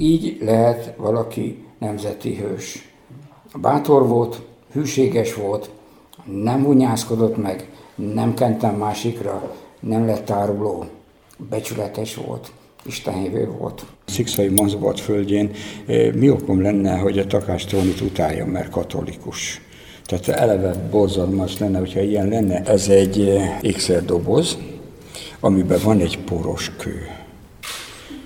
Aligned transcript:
Így 0.00 0.38
lehet 0.40 0.94
valaki 0.96 1.64
nemzeti 1.78 2.34
hős. 2.34 2.88
Bátor 3.60 4.06
volt, 4.08 4.42
hűséges 4.72 5.34
volt, 5.34 5.70
nem 6.24 6.64
hunyászkodott 6.64 7.36
meg, 7.36 7.68
nem 7.94 8.34
kentem 8.34 8.74
másikra, 8.74 9.56
nem 9.80 10.06
lett 10.06 10.30
áruló, 10.30 10.84
becsületes 11.50 12.14
volt, 12.14 12.52
istenhívő 12.84 13.50
volt. 13.58 13.86
Szikszai 14.04 14.48
Mazbat 14.48 15.00
földjén 15.00 15.50
eh, 15.86 16.12
mi 16.12 16.30
okom 16.30 16.62
lenne, 16.62 16.98
hogy 16.98 17.18
a 17.18 17.26
Takács 17.26 17.72
utálja, 18.02 18.46
mert 18.46 18.70
katolikus. 18.70 19.60
Tehát 20.04 20.28
eleve 20.28 20.88
borzalmas 20.90 21.58
lenne, 21.58 21.78
hogyha 21.78 22.00
ilyen 22.00 22.28
lenne. 22.28 22.62
Ez 22.62 22.88
egy 22.88 23.20
eh, 23.20 23.58
ékszer 23.62 24.04
doboz, 24.04 24.58
amiben 25.40 25.80
van 25.84 26.00
egy 26.00 26.18
poros 26.18 26.72
kő. 26.76 27.16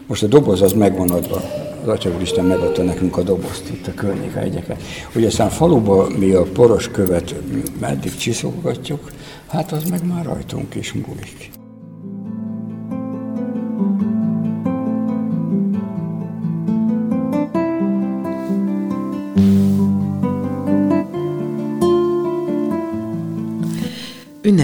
Most 0.06 0.22
a 0.22 0.26
doboz 0.26 0.62
az 0.62 0.72
megvan 0.72 1.10
adva. 1.10 1.59
Az 1.82 1.88
Atya 1.88 2.10
Úristen 2.10 2.44
megadta 2.44 2.82
nekünk 2.82 3.16
a 3.16 3.22
dobozt 3.22 3.68
itt 3.68 3.86
a 3.86 3.94
környéken 3.94 4.42
egyeket. 4.42 4.82
Hogy 5.12 5.24
aztán 5.24 5.48
faluban 5.48 6.12
mi 6.12 6.30
a 6.32 6.42
poros 6.42 6.88
követ 6.88 7.34
meddig 7.80 8.16
csiszogatjuk, 8.16 9.10
hát 9.48 9.72
az 9.72 9.90
meg 9.90 10.06
már 10.06 10.24
rajtunk 10.24 10.74
is 10.74 10.92
múlik. 10.92 11.59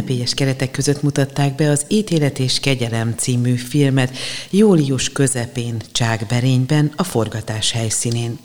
Ünnepélyes 0.06 0.34
keretek 0.34 0.70
között 0.70 1.02
mutatták 1.02 1.55
be 1.55 1.70
az 1.70 1.84
Ítélet 1.88 2.38
és 2.38 2.60
Kegyelem 2.60 3.15
című 3.16 3.55
filmet 3.55 4.16
július 4.51 5.12
közepén 5.12 5.77
Csákberényben 5.92 6.92
a 6.96 7.02
forgatás 7.02 7.73
helyszínén. 7.73 8.38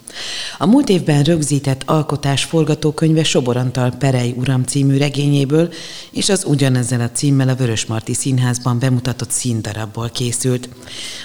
A 0.58 0.66
múlt 0.66 0.90
évben 0.90 1.24
rögzített 1.24 1.84
alkotás 1.86 2.44
forgatókönyve 2.44 3.24
Soborantal 3.24 3.92
Perej 3.92 4.34
Uram 4.38 4.64
című 4.64 4.98
regényéből 4.98 5.74
és 6.12 6.30
az 6.30 6.44
ugyanezzel 6.46 7.02
a 7.02 7.12
címmel 7.12 7.50
a 7.50 7.56
Vörösmarty 7.56 8.14
Színházban 8.14 8.80
bemutatott 8.80 9.32
színdarabból 9.32 10.10
készült. 10.10 10.70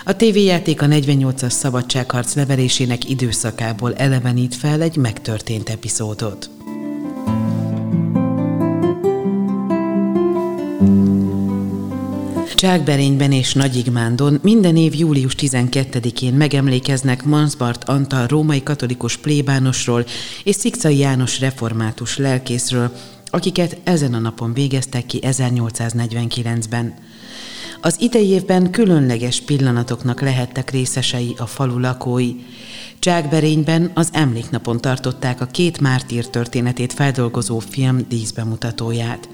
A 0.05 0.17
tévéjáték 0.17 0.83
a 0.83 0.87
48-as 0.87 1.51
szabadságharc 1.51 2.35
levelésének 2.35 3.09
időszakából 3.09 3.95
elevenít 3.95 4.55
fel 4.55 4.83
egy 4.83 4.97
megtörtént 4.97 5.69
epizódot. 5.69 6.56
Csákberényben 12.57 13.33
és 13.33 13.53
Nagyigmándon 13.53 14.39
minden 14.43 14.77
év 14.77 14.95
július 14.95 15.35
12-én 15.39 16.35
megemlékeznek 16.35 17.25
Mansbart 17.25 17.89
Antal 17.89 18.27
római 18.27 18.63
katolikus 18.63 19.17
plébánosról 19.17 20.05
és 20.45 20.55
Szikcai 20.55 20.99
János 20.99 21.41
református 21.41 22.17
lelkészről, 22.17 22.93
akiket 23.27 23.79
ezen 23.85 24.15
a 24.15 24.19
napon 24.19 24.53
végeztek 24.53 25.07
ki 25.07 25.19
1849-ben. 25.23 26.95
Az 27.81 27.97
idei 28.01 28.29
évben 28.29 28.71
különleges 28.71 29.41
pillanatoknak 29.41 30.21
lehettek 30.21 30.71
részesei 30.71 31.35
a 31.39 31.47
falu 31.47 31.79
lakói. 31.79 32.33
Csákberényben 32.99 33.91
az 33.95 34.09
emléknapon 34.13 34.81
tartották 34.81 35.41
a 35.41 35.47
két 35.47 35.81
mártír 35.81 36.29
történetét 36.29 36.93
feldolgozó 36.93 37.59
film 37.59 38.07
díszbemutatóját. 38.09 39.29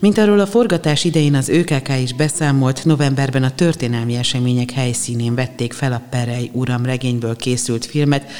Mint 0.00 0.18
arról 0.18 0.40
a 0.40 0.46
forgatás 0.46 1.04
idején 1.04 1.34
az 1.34 1.48
ÖKK 1.48 1.88
is 2.02 2.12
beszámolt, 2.12 2.84
novemberben 2.84 3.42
a 3.42 3.54
történelmi 3.54 4.16
események 4.16 4.70
helyszínén 4.70 5.34
vették 5.34 5.72
fel 5.72 5.92
a 5.92 6.02
Perej 6.10 6.50
Uram 6.52 6.84
regényből 6.84 7.36
készült 7.36 7.86
filmet, 7.86 8.30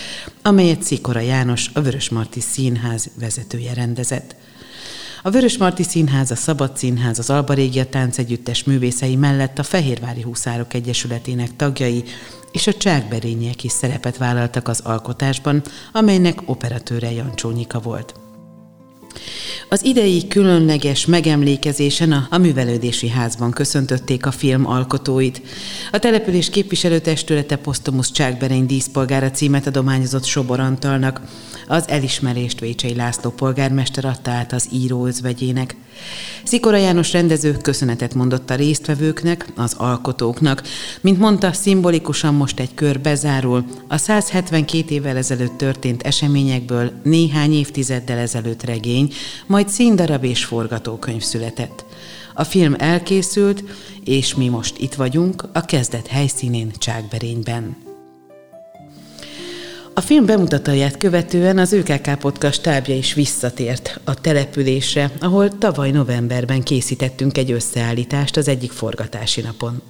amelyet 0.42 0.82
Szikora 0.82 1.20
János, 1.20 1.70
a 1.72 1.80
Vörösmarty 1.80 2.40
Színház 2.40 3.10
vezetője 3.20 3.74
rendezett. 3.74 4.34
A 5.22 5.30
Vörösmarty 5.30 5.82
Színház, 5.82 6.30
a 6.30 6.36
Szabad 6.36 6.76
Színház, 6.76 7.18
az 7.18 7.30
Alba 7.30 7.52
Régia 7.52 7.86
Táncegyüttes 7.86 8.64
művészei 8.64 9.16
mellett 9.16 9.58
a 9.58 9.62
Fehérvári 9.62 10.22
Huszárok 10.22 10.74
Egyesületének 10.74 11.56
tagjai 11.56 12.04
és 12.52 12.66
a 12.66 12.74
csákberények 12.74 13.64
is 13.64 13.72
szerepet 13.72 14.16
vállaltak 14.16 14.68
az 14.68 14.80
alkotásban, 14.80 15.62
amelynek 15.92 16.38
operatőre 16.44 17.12
Jancsó 17.12 17.50
Nyika 17.50 17.80
volt. 17.80 18.21
Az 19.68 19.84
idei 19.84 20.28
különleges 20.28 21.06
megemlékezésen 21.06 22.12
a, 22.12 22.26
a 22.30 22.38
Művelődési 22.38 23.08
Házban 23.08 23.50
köszöntötték 23.50 24.26
a 24.26 24.30
film 24.30 24.66
alkotóit. 24.66 25.42
A 25.92 25.98
település 25.98 26.50
képviselőtestülete 26.50 27.56
Posztomusz 27.56 28.10
Csákberény 28.10 28.66
díszpolgára 28.66 29.30
címet 29.30 29.66
adományozott 29.66 30.24
Sobor 30.24 30.60
Antalnak. 30.60 31.20
Az 31.66 31.88
elismerést 31.88 32.60
Vécsei 32.60 32.94
László 32.94 33.30
polgármester 33.30 34.04
adta 34.04 34.30
át 34.30 34.52
az 34.52 34.68
író 34.72 35.06
özvegyének. 35.06 35.76
Szikora 36.44 36.76
János 36.76 37.12
rendező 37.12 37.56
köszönetet 37.62 38.14
mondott 38.14 38.50
a 38.50 38.54
résztvevőknek, 38.54 39.46
az 39.56 39.74
alkotóknak. 39.78 40.62
Mint 41.00 41.18
mondta, 41.18 41.52
szimbolikusan 41.52 42.34
most 42.34 42.60
egy 42.60 42.74
kör 42.74 43.00
bezárul. 43.00 43.64
A 43.88 43.96
172 43.96 44.94
évvel 44.94 45.16
ezelőtt 45.16 45.56
történt 45.56 46.02
eseményekből 46.02 46.92
néhány 47.02 47.52
évtizeddel 47.52 48.18
ezelőtt 48.18 48.64
regény, 48.64 49.12
majd 49.46 49.68
színdarab 49.68 50.24
és 50.24 50.44
forgatókönyv 50.44 51.22
született. 51.22 51.84
A 52.34 52.44
film 52.44 52.74
elkészült, 52.78 53.64
és 54.04 54.34
mi 54.34 54.48
most 54.48 54.78
itt 54.78 54.94
vagyunk 54.94 55.48
a 55.52 55.64
kezdet 55.64 56.06
helyszínén 56.06 56.72
Csákberényben. 56.78 57.81
A 59.94 60.00
film 60.00 60.26
bemutatóját 60.26 60.96
követően 60.96 61.58
az 61.58 61.72
ÖKK 61.72 62.18
Podcast 62.18 62.58
stábja 62.58 62.96
is 62.96 63.14
visszatért 63.14 64.00
a 64.04 64.20
településre, 64.20 65.10
ahol 65.20 65.58
tavaly 65.58 65.90
novemberben 65.90 66.62
készítettünk 66.62 67.38
egy 67.38 67.52
összeállítást 67.52 68.36
az 68.36 68.48
egyik 68.48 68.70
forgatási 68.70 69.40
napon. 69.40 69.82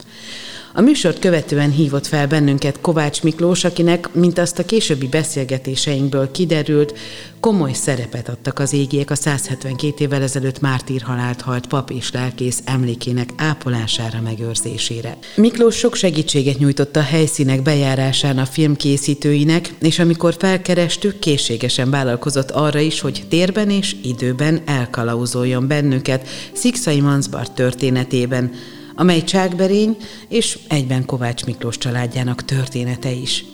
A 0.75 0.81
műsort 0.81 1.19
követően 1.19 1.71
hívott 1.71 2.07
fel 2.07 2.27
bennünket 2.27 2.81
Kovács 2.81 3.23
Miklós, 3.23 3.65
akinek, 3.65 4.15
mint 4.15 4.39
azt 4.39 4.59
a 4.59 4.65
későbbi 4.65 5.09
beszélgetéseinkből 5.09 6.31
kiderült, 6.31 6.99
komoly 7.41 7.73
szerepet 7.73 8.29
adtak 8.29 8.59
az 8.59 8.73
égiek 8.73 9.11
a 9.11 9.15
172 9.15 10.05
évvel 10.05 10.23
ezelőtt 10.23 10.61
mártírhalált 10.61 11.41
halt 11.41 11.67
pap 11.67 11.91
és 11.91 12.13
lelkész 12.13 12.63
emlékének 12.65 13.31
ápolására, 13.37 14.21
megőrzésére. 14.21 15.17
Miklós 15.35 15.77
sok 15.77 15.95
segítséget 15.95 16.59
nyújtott 16.59 16.97
a 16.97 17.03
helyszínek 17.03 17.63
bejárásán 17.63 18.39
a 18.39 18.47
filmkészítőinek, 18.47 19.75
és 19.81 19.99
amikor 19.99 20.35
felkerestük, 20.39 21.19
készségesen 21.19 21.91
vállalkozott 21.91 22.51
arra 22.51 22.79
is, 22.79 23.01
hogy 23.01 23.25
térben 23.29 23.71
és 23.71 23.97
időben 24.03 24.63
elkalauzoljon 24.65 25.67
bennünket 25.69 26.29
Szikszai 26.53 27.01
Mansbart 27.01 27.53
történetében, 27.53 28.53
amely 28.95 29.25
Csákberény 29.25 29.97
és 30.29 30.59
egyben 30.69 31.07
Kovács 31.07 31.45
Miklós 31.45 31.79
családjának 31.79 32.45
története 32.45 33.11
is. 33.11 33.45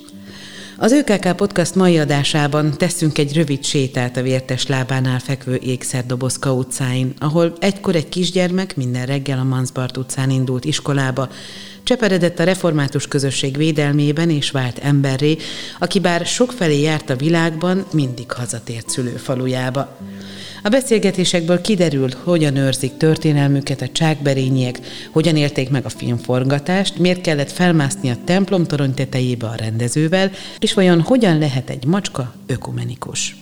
Az 0.81 0.93
ÖKK 0.93 1.37
Podcast 1.37 1.75
mai 1.75 1.99
adásában 1.99 2.76
teszünk 2.76 3.19
egy 3.19 3.34
rövid 3.34 3.65
sétát 3.65 4.16
a 4.16 4.22
vértes 4.22 4.66
lábánál 4.66 5.19
fekvő 5.19 5.54
ékszerdobozka 5.54 6.53
utcáin, 6.53 7.15
ahol 7.19 7.53
egykor 7.60 7.94
egy 7.94 8.09
kisgyermek 8.09 8.77
minden 8.77 9.06
reggel 9.06 9.38
a 9.38 9.44
Mansbart 9.44 9.97
utcán 9.97 10.31
indult 10.31 10.65
iskolába, 10.65 11.28
cseperedett 11.82 12.38
a 12.38 12.44
református 12.44 13.09
közösség 13.09 13.56
védelmében 13.56 14.31
és 14.31 14.50
vált 14.50 14.78
emberré, 14.78 15.37
aki 15.78 16.00
bár 16.00 16.27
sokfelé 16.27 16.81
járt 16.81 17.10
a 17.10 17.16
világban, 17.16 17.87
mindig 17.93 18.32
hazatért 18.32 18.88
szülőfalujába. 18.88 19.97
A 20.68 20.70
beszélgetésekből 20.70 21.60
kiderült, 21.60 22.14
hogyan 22.14 22.56
őrzik 22.56 22.96
történelmüket 22.96 23.80
a 23.80 23.88
csákberényiek, 23.88 24.78
hogyan 25.12 25.36
érték 25.36 25.70
meg 25.70 25.84
a 25.84 25.88
filmforgatást, 25.88 26.98
miért 26.98 27.20
kellett 27.20 27.50
felmászni 27.50 28.10
a 28.10 28.16
templom 28.24 28.64
torony 28.64 28.94
tetejébe 28.94 29.46
a 29.46 29.54
rendezővel, 29.54 30.30
és 30.58 30.74
vajon 30.74 31.00
hogyan 31.00 31.38
lehet 31.38 31.70
egy 31.70 31.84
macska 31.84 32.34
ökumenikus. 32.47 33.36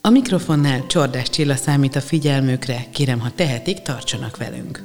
A 0.00 0.10
mikrofonnál 0.10 0.86
Csordás 0.86 1.30
Csilla 1.30 1.56
számít 1.56 1.96
a 1.96 2.00
figyelmükre, 2.00 2.86
kérem, 2.92 3.20
ha 3.20 3.30
tehetik, 3.34 3.82
tartsanak 3.82 4.36
velünk. 4.36 4.82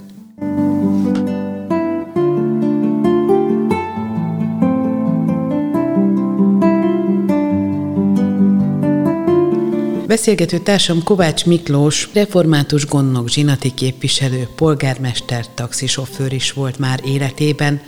Beszélgető 10.07 10.57
társam 10.57 11.04
Kovács 11.04 11.46
Miklós, 11.46 12.10
református 12.13 12.88
gondnok 12.88 13.30
zsinati 13.30 13.74
képviselő, 13.74 14.48
polgármester, 14.56 15.46
taxisofőr 15.54 16.34
is 16.34 16.52
volt 16.52 16.80
már 16.80 17.00
életében, 17.06 17.81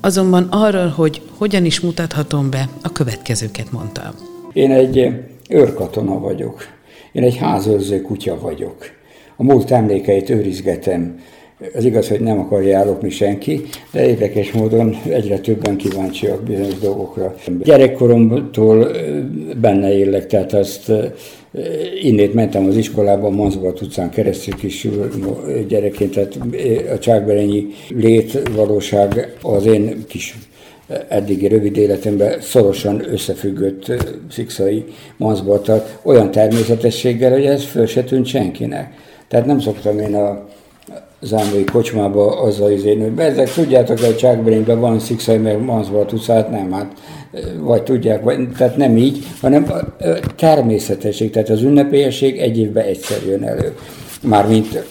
azonban 0.00 0.48
arról, 0.50 0.88
hogy 0.88 1.22
hogyan 1.36 1.64
is 1.64 1.80
mutathatom 1.80 2.50
be, 2.50 2.68
a 2.82 2.92
következőket 2.92 3.72
mondta. 3.72 4.14
Én 4.52 4.70
egy 4.70 5.08
őrkatona 5.50 6.18
vagyok. 6.18 6.62
Én 7.12 7.22
egy 7.22 7.36
házőrző 7.36 8.00
kutya 8.00 8.38
vagyok. 8.40 8.90
A 9.36 9.42
múlt 9.42 9.70
emlékeit 9.70 10.30
őrizgetem. 10.30 11.20
Az 11.74 11.84
igaz, 11.84 12.08
hogy 12.08 12.20
nem 12.20 12.38
akarja 12.38 12.78
ellopni 12.78 13.10
senki, 13.10 13.60
de 13.92 14.08
érdekes 14.08 14.52
módon 14.52 14.96
egyre 15.08 15.38
többen 15.38 15.76
kíváncsiak 15.76 16.42
bizonyos 16.42 16.78
dolgokra. 16.78 17.34
Gyerekkoromtól 17.62 18.90
benne 19.60 19.92
élek, 19.92 20.26
tehát 20.26 20.52
azt 20.52 20.92
innét 22.02 22.34
mentem 22.34 22.66
az 22.66 22.76
iskolába, 22.76 23.30
Manzbat 23.30 23.80
utcán 23.80 24.10
keresztül 24.10 24.54
kis 24.54 24.88
gyerekként, 25.68 26.14
tehát 26.14 26.38
a 26.94 26.98
csákberényi 26.98 27.66
létvalóság 27.88 29.36
az 29.42 29.66
én 29.66 30.04
kis 30.08 30.38
eddigi 31.08 31.46
rövid 31.46 31.76
életemben 31.76 32.40
szorosan 32.40 33.12
összefüggött 33.12 33.92
szikszai 34.30 34.84
Manzbattal 35.16 35.86
olyan 36.02 36.30
természetességgel, 36.30 37.32
hogy 37.32 37.44
ez 37.44 37.64
föl 37.64 37.86
se 37.86 38.04
tűnt 38.04 38.26
senkinek. 38.26 38.92
Tehát 39.28 39.46
nem 39.46 39.60
szoktam 39.60 39.98
én 39.98 40.14
a 40.14 40.48
zámai 41.20 41.64
kocsmába 41.64 42.40
azzal 42.40 42.70
izén, 42.70 43.00
hogy 43.00 43.18
ezek 43.18 43.52
tudjátok, 43.52 43.98
hogy 43.98 44.16
Csákberényben 44.16 44.80
van 44.80 44.98
szikszai, 44.98 45.36
meg 45.36 45.64
Manzbart 45.64 46.12
utcát, 46.12 46.50
nem, 46.50 46.72
hát 46.72 46.92
vagy 47.60 47.82
tudják, 47.82 48.22
vagy, 48.22 48.48
tehát 48.56 48.76
nem 48.76 48.96
így, 48.96 49.26
hanem 49.40 49.72
természetesség, 50.36 51.30
tehát 51.30 51.48
az 51.48 51.62
ünnepélyesség 51.62 52.38
egy 52.38 52.58
évben 52.58 52.84
egyszer 52.84 53.18
jön 53.26 53.44
elő 53.44 53.72
mármint 54.22 54.84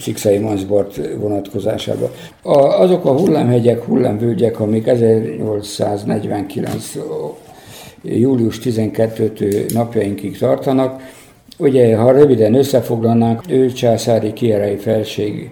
Szikszai 0.00 0.38
Manzbort 0.38 1.00
vonatkozásában. 1.16 2.10
A, 2.42 2.58
azok 2.58 3.04
a 3.04 3.12
hullámhegyek, 3.12 3.84
hullámvölgyek, 3.84 4.60
amik 4.60 4.86
1849. 4.86 6.92
július 8.02 8.60
12-től 8.64 9.72
napjainkig 9.72 10.38
tartanak, 10.38 11.02
ugye, 11.58 11.96
ha 11.96 12.12
röviden 12.12 12.54
összefoglalnánk, 12.54 13.42
ő 13.48 13.72
császári 13.72 14.32
kierai 14.32 14.76
felség 14.76 15.50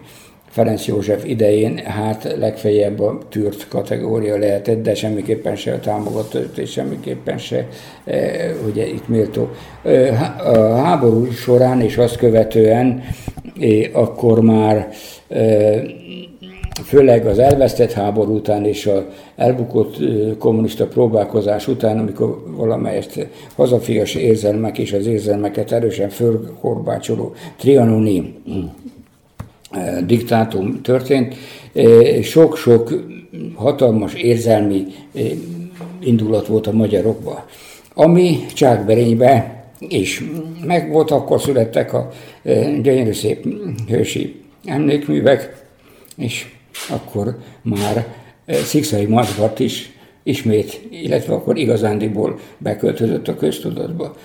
Ferenc 0.57 0.87
József 0.87 1.25
idején 1.25 1.79
hát 1.79 2.37
legfeljebb 2.39 3.01
a 3.01 3.19
tűrt 3.31 3.69
kategória 3.69 4.39
lehetett, 4.39 4.83
de 4.83 4.95
semmiképpen 4.95 5.57
se 5.57 5.73
a 5.73 5.81
támogatott, 5.81 6.59
és 6.59 6.71
semmiképpen 6.71 7.39
se 7.39 7.67
e, 8.05 8.17
ugye 8.67 8.87
itt 8.87 9.09
méltó. 9.09 9.49
E, 9.85 10.09
a 10.45 10.77
háború 10.77 11.31
során 11.31 11.81
és 11.81 11.97
azt 11.97 12.17
követően 12.17 13.03
e, 13.61 13.67
akkor 13.93 14.41
már 14.41 14.89
e, 15.29 15.81
főleg 16.85 17.27
az 17.27 17.39
elvesztett 17.39 17.93
háború 17.93 18.35
után 18.35 18.65
és 18.65 18.87
a 18.87 19.07
elbukott 19.37 19.97
kommunista 20.39 20.87
próbálkozás 20.87 21.69
után, 21.69 21.99
amikor 21.99 22.43
valamelyest 22.57 23.29
hazafias 23.55 24.15
érzelmek 24.15 24.79
és 24.79 24.93
az 24.93 25.07
érzelmeket 25.07 25.73
erősen 25.73 26.09
fölkorbácsoló 26.09 27.35
trianoni 27.59 28.35
diktátum 30.07 30.83
történt, 30.83 31.35
sok-sok 32.23 33.05
hatalmas 33.55 34.15
érzelmi 34.15 34.85
indulat 36.01 36.47
volt 36.47 36.67
a 36.67 36.73
magyarokban, 36.73 37.45
ami 37.95 38.39
Csákberénybe 38.55 39.65
is 39.79 40.25
meg 40.65 40.91
volt, 40.91 41.11
akkor 41.11 41.41
születtek 41.41 41.93
a 41.93 42.11
gyönyörű 42.83 43.13
szép 43.13 43.47
hősi 43.89 44.41
emlékművek, 44.65 45.65
és 46.17 46.47
akkor 46.89 47.37
már 47.63 48.07
Szikszai 48.47 49.07
Mazgat 49.07 49.59
is 49.59 49.91
ismét, 50.23 50.81
illetve 50.91 51.35
akkor 51.35 51.57
igazándiból 51.57 52.39
beköltözött 52.59 53.29
a 53.29 53.37
köztudatba. 53.37 54.17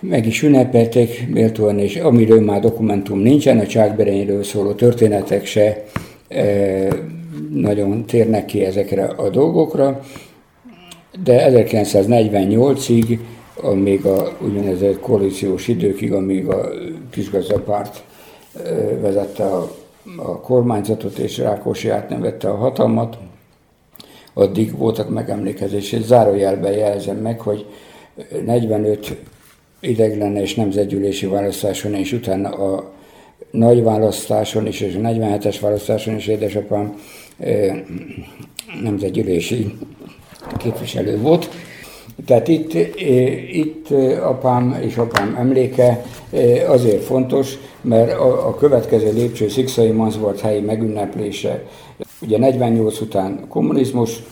Meg 0.00 0.26
is 0.26 0.42
ünnepelték 0.42 1.28
méltóan, 1.28 1.78
és 1.78 1.96
amiről 1.96 2.40
már 2.40 2.60
dokumentum 2.60 3.18
nincsen, 3.18 3.58
a 3.58 3.66
Csákberényről 3.66 4.44
szóló 4.44 4.72
történetek 4.72 5.46
se 5.46 5.84
e, 6.28 6.88
nagyon 7.52 8.04
térnek 8.04 8.44
ki 8.44 8.64
ezekre 8.64 9.04
a 9.04 9.28
dolgokra, 9.28 10.00
de 11.22 11.50
1948-ig, 11.66 13.18
amíg 13.62 14.04
a 14.04 14.36
úgynevezett 14.40 15.00
koalíciós 15.00 15.68
időkig, 15.68 16.12
amíg 16.12 16.46
a 16.46 16.70
kisgazdapárt 17.10 18.02
e, 18.54 18.60
vezette 19.00 19.44
a, 19.44 19.77
a 20.16 20.40
kormányzatot, 20.40 21.18
és 21.18 21.38
Rákosi 21.38 21.88
átnevette 21.88 22.50
a 22.50 22.56
hatalmat, 22.56 23.18
addig 24.34 24.76
voltak 24.76 25.08
megemlékezések. 25.08 26.02
Zárójelben 26.02 26.72
jelzem 26.72 27.16
meg, 27.16 27.40
hogy 27.40 27.66
45 28.44 29.16
ideglenes 29.80 30.54
nemzetgyűlési 30.54 31.26
választáson, 31.26 31.94
és 31.94 32.12
utána 32.12 32.48
a 32.48 32.92
nagy 33.50 33.82
választáson 33.82 34.66
is, 34.66 34.80
és 34.80 34.94
a 34.94 34.98
47-es 34.98 35.56
választáson 35.60 36.14
is 36.14 36.26
édesapám 36.26 37.00
nemzetgyűlési 38.82 39.78
képviselő 40.56 41.18
volt. 41.18 41.50
Tehát 42.26 42.48
itt, 42.48 42.74
itt 43.52 43.90
apám 44.20 44.78
és 44.80 44.96
apám 44.96 45.36
emléke 45.38 46.04
azért 46.68 47.02
fontos, 47.02 47.58
mert 47.80 48.12
a, 48.12 48.48
a 48.48 48.54
következő 48.54 49.12
lépcső 49.12 49.48
Szikszai 49.48 49.90
Manzbart 49.90 50.40
helyi 50.40 50.60
megünneplése. 50.60 51.62
Ugye 52.20 52.38
48 52.38 53.00
után 53.00 53.44
kommunizmus, 53.48 54.22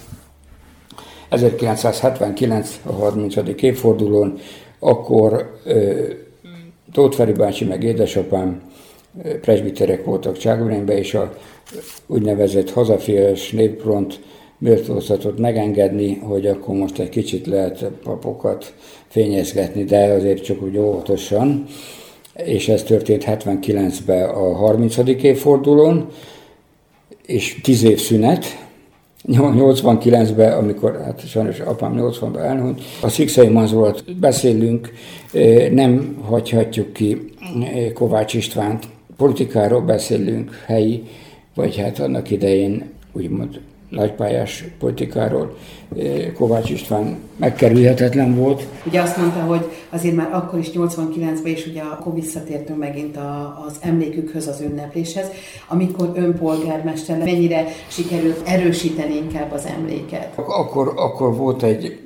1979 1.29 2.81
a 2.87 2.93
30. 2.93 3.37
évfordulón 3.61 4.39
akkor 4.79 5.61
Tóth 6.93 7.17
Feri 7.17 7.33
bácsi 7.33 7.65
meg 7.65 7.83
édesapám 7.83 8.63
presbiterek 9.41 10.05
voltak 10.05 10.37
Cságorénybe, 10.37 10.99
és 10.99 11.15
a 11.15 11.35
úgynevezett 12.07 12.71
hazafias 12.71 13.51
népfront 13.51 14.21
méltózatot 14.59 15.39
megengedni, 15.39 16.15
hogy 16.15 16.47
akkor 16.47 16.75
most 16.75 16.99
egy 16.99 17.09
kicsit 17.09 17.47
lehet 17.47 17.91
papokat 18.03 18.75
fényezgetni, 19.09 19.85
de 19.85 19.99
azért 19.99 20.45
csak 20.45 20.63
úgy 20.63 20.77
óvatosan. 20.77 21.65
És 22.45 22.69
ez 22.69 22.83
történt 22.83 23.25
79-ben 23.27 24.29
a 24.29 24.55
30. 24.55 24.97
évfordulón, 25.23 26.07
és 27.27 27.61
10 27.63 27.83
év 27.85 28.01
szünet, 28.01 28.65
89-ben, 29.29 30.53
amikor 30.53 31.01
hát 31.05 31.29
sajnos 31.29 31.61
apám 31.61 31.95
80-ban 31.99 32.39
elhunyt, 32.39 32.81
a 33.03 33.09
Szikszai 33.09 33.49
Manzolat 33.49 34.17
beszélünk, 34.17 34.93
nem 35.71 36.17
hagyhatjuk 36.25 36.93
ki 36.93 37.33
Kovács 37.95 38.35
Istvánt. 38.35 38.85
Politikáról 39.17 39.81
beszélünk, 39.81 40.63
helyi, 40.67 41.03
vagy 41.55 41.77
hát 41.77 41.99
annak 41.99 42.31
idején 42.31 42.91
úgymond 43.13 43.61
nagypályás 43.89 44.65
politikáról 44.79 45.57
Kovács 46.35 46.71
István 46.71 47.19
megkerülhetetlen 47.37 48.35
volt. 48.35 48.67
Ugye 48.87 49.01
azt 49.01 49.17
mondta, 49.17 49.41
hogy 49.41 49.71
azért 49.91 50.15
már 50.15 50.33
akkor 50.33 50.59
is 50.59 50.71
89-ben 50.75 51.53
is 51.53 51.67
ugye 51.67 51.83
akkor 51.83 52.15
visszatértünk 52.15 52.79
megint 52.79 53.17
a, 53.17 53.65
az 53.67 53.77
emlékükhöz, 53.81 54.47
az 54.47 54.61
ünnepléshez, 54.61 55.27
amikor 55.69 56.13
önpolgármester 56.15 57.19
mennyire 57.19 57.65
sikerült 57.89 58.49
erősíteni 58.49 59.17
inkább 59.17 59.53
az 59.53 59.65
emléket. 59.65 60.33
Akkor, 60.35 60.93
akkor 60.97 61.37
volt 61.37 61.63
egy, 61.63 62.01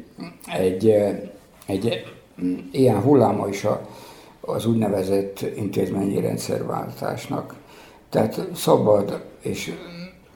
egy, 0.58 0.94
egy 1.66 2.04
ilyen 2.72 3.00
hulláma 3.00 3.48
is 3.48 3.64
a, 3.64 3.88
az 4.40 4.66
úgynevezett 4.66 5.44
intézményi 5.56 6.20
rendszerváltásnak. 6.20 7.54
Tehát 8.10 8.48
szabad 8.54 9.24
és 9.40 9.72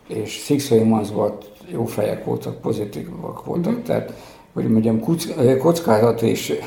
és 0.08 0.38
Szikszai 0.38 0.82
Manzban 0.82 1.36
jó 1.66 1.84
fejek 1.84 2.24
voltak, 2.24 2.60
pozitívak 2.60 3.44
voltak, 3.44 3.72
mm-hmm. 3.72 3.82
tehát 3.82 4.12
hogy 4.52 4.68
mondjam, 4.68 5.00
kockázat 5.58 6.22
és 6.22 6.60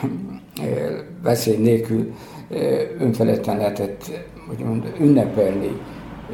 veszély 1.24 1.58
nélkül 1.58 2.13
önfeledten 3.00 3.58
lehetett 3.58 4.12
hogy 4.48 4.65
mondjam, 4.65 4.94
ünnepelni, 5.00 5.82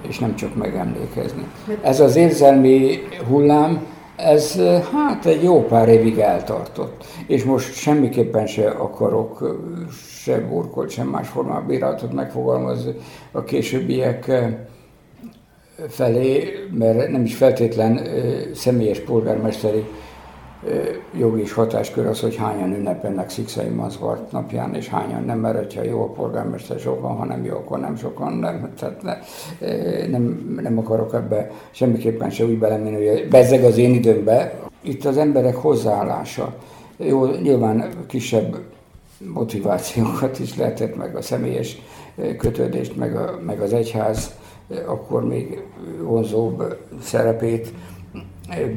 és 0.08 0.20
nem 0.20 0.36
csak 0.36 0.56
megemlékezni. 0.56 1.48
Ez 1.82 2.00
az 2.00 2.16
érzelmi 2.16 3.00
hullám, 3.28 3.86
ez 4.16 4.60
hát 4.92 5.26
egy 5.26 5.44
jó 5.44 5.66
pár 5.66 5.90
évig 5.90 6.18
eltartott, 6.18 7.06
és 7.28 7.44
most 7.44 7.74
semmiképpen 7.74 8.48
se 8.48 8.70
akarok 8.70 9.58
se 10.22 10.40
burkolt, 10.40 10.90
sem 10.90 11.08
más 11.08 11.28
formában 11.28 11.68
bírálatot 11.68 12.14
megfogalmazni 12.14 12.94
a 13.32 13.44
későbbiek 13.44 14.32
felé, 15.88 16.54
mert 16.72 17.12
nem 17.12 17.24
is 17.24 17.36
feltétlen 17.36 18.08
személyes 18.54 19.00
polgármesteri 19.00 19.86
jogi 21.18 21.42
és 21.42 21.54
hatáskör 21.54 22.06
az, 22.06 22.20
hogy 22.20 22.36
hányan 22.36 22.74
ünnepelnek 22.74 23.30
Szikszai 23.30 23.68
Mazvart 23.68 24.32
napján, 24.32 24.76
és 24.76 24.88
hányan 24.88 25.24
nem, 25.24 25.40
mert 25.40 25.58
hogyha 25.58 25.84
jó 25.84 26.02
a 26.02 26.08
polgármester 26.08 26.80
sokan, 26.80 27.18
ha 27.18 27.26
nem 27.26 27.46
jó, 27.46 27.56
akkor 27.56 27.80
nem 27.80 27.96
sokan, 27.96 28.34
nem, 28.34 28.74
tehát 28.80 29.02
ne, 29.02 29.18
nem, 30.08 30.56
nem 30.62 30.78
akarok 30.78 31.14
ebbe 31.14 31.52
semmiképpen 31.72 32.30
se 32.30 32.46
úgy 32.46 32.58
belemenni, 32.58 33.08
hogy 33.08 33.28
bezzeg 33.28 33.64
az 33.64 33.78
én 33.78 33.94
időmbe. 33.94 34.60
Itt 34.82 35.06
az 35.06 35.18
emberek 35.18 35.56
hozzáállása. 35.56 36.56
Jó, 36.98 37.26
nyilván 37.26 37.90
kisebb 38.08 38.60
motivációkat 39.34 40.40
is 40.40 40.58
lehetett, 40.58 40.96
meg 40.96 41.16
a 41.16 41.22
személyes 41.22 41.78
kötődést, 42.38 42.96
meg, 42.96 43.16
a, 43.16 43.40
meg 43.46 43.62
az 43.62 43.74
egyház 43.74 44.32
akkor 44.86 45.24
még 45.28 45.64
vonzóbb 46.02 46.78
szerepét 47.02 47.74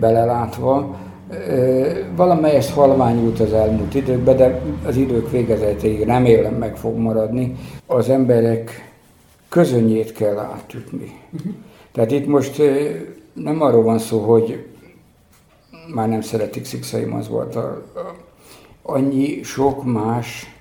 belelátva. 0.00 0.96
Valamelyest 2.16 2.70
halványult 2.70 3.40
az 3.40 3.52
elmúlt 3.52 3.94
időkben, 3.94 4.36
de 4.36 4.62
az 4.86 4.96
idők 4.96 5.30
végezetéig 5.30 6.02
remélem 6.02 6.54
meg 6.54 6.76
fog 6.76 6.96
maradni. 6.96 7.56
Az 7.86 8.08
emberek 8.08 8.92
közönjét 9.48 10.12
kell 10.12 10.38
átütni. 10.38 11.20
Tehát 11.92 12.10
itt 12.10 12.26
most 12.26 12.62
nem 13.32 13.60
arról 13.62 13.82
van 13.82 13.98
szó, 13.98 14.18
hogy 14.18 14.66
már 15.94 16.08
nem 16.08 16.20
szeretik 16.20 16.64
Szikszai 16.64 17.04
a, 17.04 17.82
annyi 18.82 19.42
sok 19.42 19.84
más 19.84 20.55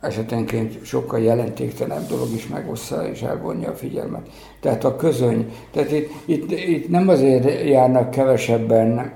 esetenként 0.00 0.84
sokkal 0.84 1.20
jelentéktelenebb 1.20 2.06
dolog 2.06 2.32
is 2.34 2.46
megossza 2.46 3.08
és 3.08 3.22
elvonja 3.22 3.70
a 3.70 3.74
figyelmet. 3.74 4.28
Tehát 4.60 4.84
a 4.84 4.96
közöny, 4.96 5.52
tehát 5.70 5.92
itt, 5.92 6.10
itt, 6.24 6.50
itt 6.50 6.88
nem 6.88 7.08
azért 7.08 7.68
járnak 7.68 8.10
kevesebben 8.10 9.12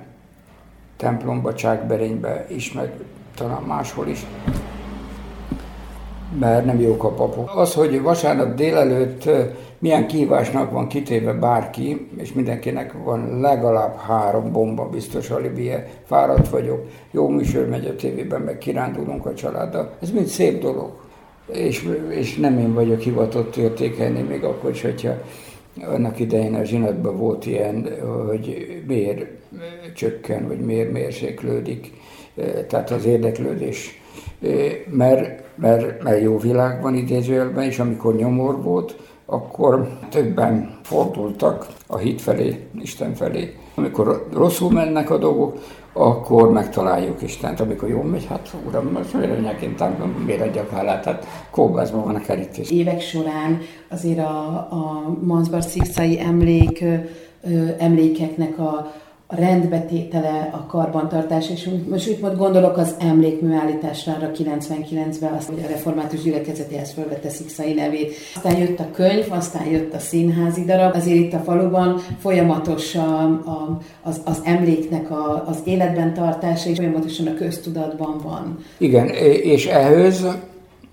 templomba, 0.96 1.54
Csákberénybe 1.54 2.46
is, 2.48 2.72
meg 2.72 2.92
talán 3.34 3.62
máshol 3.62 4.06
is, 4.08 4.26
mert 6.38 6.64
nem 6.64 6.80
jók 6.80 7.04
a 7.04 7.08
papok. 7.08 7.50
Az, 7.54 7.74
hogy 7.74 8.02
vasárnap 8.02 8.54
délelőtt 8.54 9.28
milyen 9.78 10.06
kívásnak 10.06 10.70
van 10.70 10.88
kitéve 10.88 11.32
bárki, 11.32 12.08
és 12.16 12.32
mindenkinek 12.32 12.94
van 13.04 13.40
legalább 13.40 13.96
három 13.96 14.52
bomba 14.52 14.88
biztos 14.88 15.30
alibie, 15.30 15.88
fáradt 16.06 16.48
vagyok, 16.48 16.86
jó 17.10 17.28
műsor 17.28 17.68
megy 17.68 17.86
a 17.86 17.96
tévében, 17.96 18.40
meg 18.40 18.58
kirándulunk 18.58 19.26
a 19.26 19.34
családdal. 19.34 19.90
Ez 20.02 20.10
mind 20.10 20.26
szép 20.26 20.60
dolog. 20.60 20.90
És, 21.52 21.88
és 22.10 22.36
nem 22.36 22.58
én 22.58 22.74
vagyok 22.74 23.00
hivatott 23.00 23.56
értékelni, 23.56 24.22
még 24.22 24.44
akkor 24.44 24.70
is, 24.70 24.82
hogyha 24.82 25.12
annak 25.82 26.20
idején 26.20 26.54
a 26.54 26.64
zsinatban 26.64 27.16
volt 27.16 27.46
ilyen, 27.46 27.88
hogy 28.26 28.66
miért 28.86 29.26
csökken, 29.94 30.48
vagy 30.48 30.60
miért 30.60 30.92
mérséklődik, 30.92 31.92
tehát 32.68 32.90
az 32.90 33.04
érdeklődés. 33.04 34.02
Mert, 34.90 35.42
mert, 35.56 36.02
mert 36.02 36.22
jó 36.22 36.38
világ 36.38 36.82
van 36.82 36.94
idézőjelben, 36.94 37.64
és 37.64 37.78
amikor 37.78 38.14
nyomor 38.14 38.62
volt, 38.62 38.96
akkor 39.26 39.88
többen 40.10 40.78
fordultak 40.82 41.66
a 41.86 41.96
hit 41.96 42.20
felé, 42.20 42.66
Isten 42.80 43.14
felé. 43.14 43.54
Amikor 43.74 44.28
rosszul 44.32 44.70
mennek 44.70 45.10
a 45.10 45.18
dolgok, 45.18 45.58
akkor 45.92 46.50
megtaláljuk 46.50 47.22
Istent. 47.22 47.60
Amikor 47.60 47.88
jól 47.88 48.04
megy, 48.04 48.26
hát 48.26 48.54
uram, 48.66 48.90
most 48.92 49.14
miért 49.14 49.38
önyeként 49.38 49.82
miért 50.24 50.40
adjak 50.40 50.70
hálát, 50.70 51.04
hát 51.04 51.26
kóbászban 51.50 52.04
van 52.04 52.14
a 52.14 52.20
kerítés. 52.20 52.70
Évek 52.70 53.00
során 53.00 53.60
azért 53.88 54.18
a, 54.18 54.48
a 54.54 55.16
Mansbar 55.22 55.62
emlék, 56.18 56.84
emlékeknek 57.78 58.58
a, 58.58 58.92
a 59.26 59.37
rendbetétele, 59.37 60.50
a 60.52 60.66
karbantartás, 60.66 61.50
és 61.50 61.69
most 61.88 62.09
úgy 62.09 62.19
most 62.21 62.37
gondolok 62.37 62.76
az 62.76 62.95
emlékműállításra 62.99 64.12
arra 64.12 64.31
99-ben, 64.35 65.33
azt, 65.33 65.49
hogy 65.49 65.62
a 65.64 65.69
református 65.69 66.23
gyülekezetéhez 66.23 66.93
fölvette 66.93 67.28
Szikszai 67.28 67.73
nevét. 67.73 68.14
Aztán 68.35 68.59
jött 68.59 68.78
a 68.78 68.90
könyv, 68.93 69.25
aztán 69.28 69.66
jött 69.66 69.95
a 69.95 69.99
színházi 69.99 70.64
darab. 70.64 70.95
Azért 70.95 71.16
itt 71.16 71.33
a 71.33 71.38
faluban 71.38 72.00
folyamatos 72.19 72.95
a, 72.95 73.23
a, 73.25 73.78
az, 74.02 74.21
az 74.25 74.40
emléknek 74.45 75.11
a, 75.11 75.45
az 75.47 75.59
életben 75.64 76.14
tartása, 76.14 76.69
és 76.69 76.76
folyamatosan 76.76 77.26
a 77.26 77.35
köztudatban 77.35 78.21
van. 78.23 78.59
Igen, 78.78 79.09
és 79.43 79.66
ehhez 79.66 80.26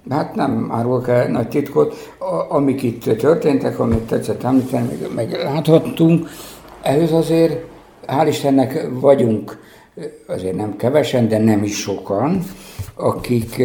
Hát 0.09 0.35
nem 0.35 0.69
árulok 0.71 1.09
el 1.09 1.27
nagy 1.27 1.47
titkot, 1.47 1.95
amik 2.49 2.83
itt 2.83 3.03
történtek, 3.17 3.79
amit 3.79 3.99
tetszett 3.99 4.43
említeni, 4.43 4.87
meg, 4.87 5.13
meg 5.15 5.43
láthattunk, 5.43 6.29
ehhez 6.81 7.11
azért 7.11 7.70
hál' 8.07 8.27
Istennek 8.27 8.87
vagyunk, 8.89 9.59
azért 10.27 10.55
nem 10.55 10.75
kevesen, 10.75 11.27
de 11.27 11.37
nem 11.37 11.63
is 11.63 11.77
sokan, 11.77 12.43
akik 12.95 13.63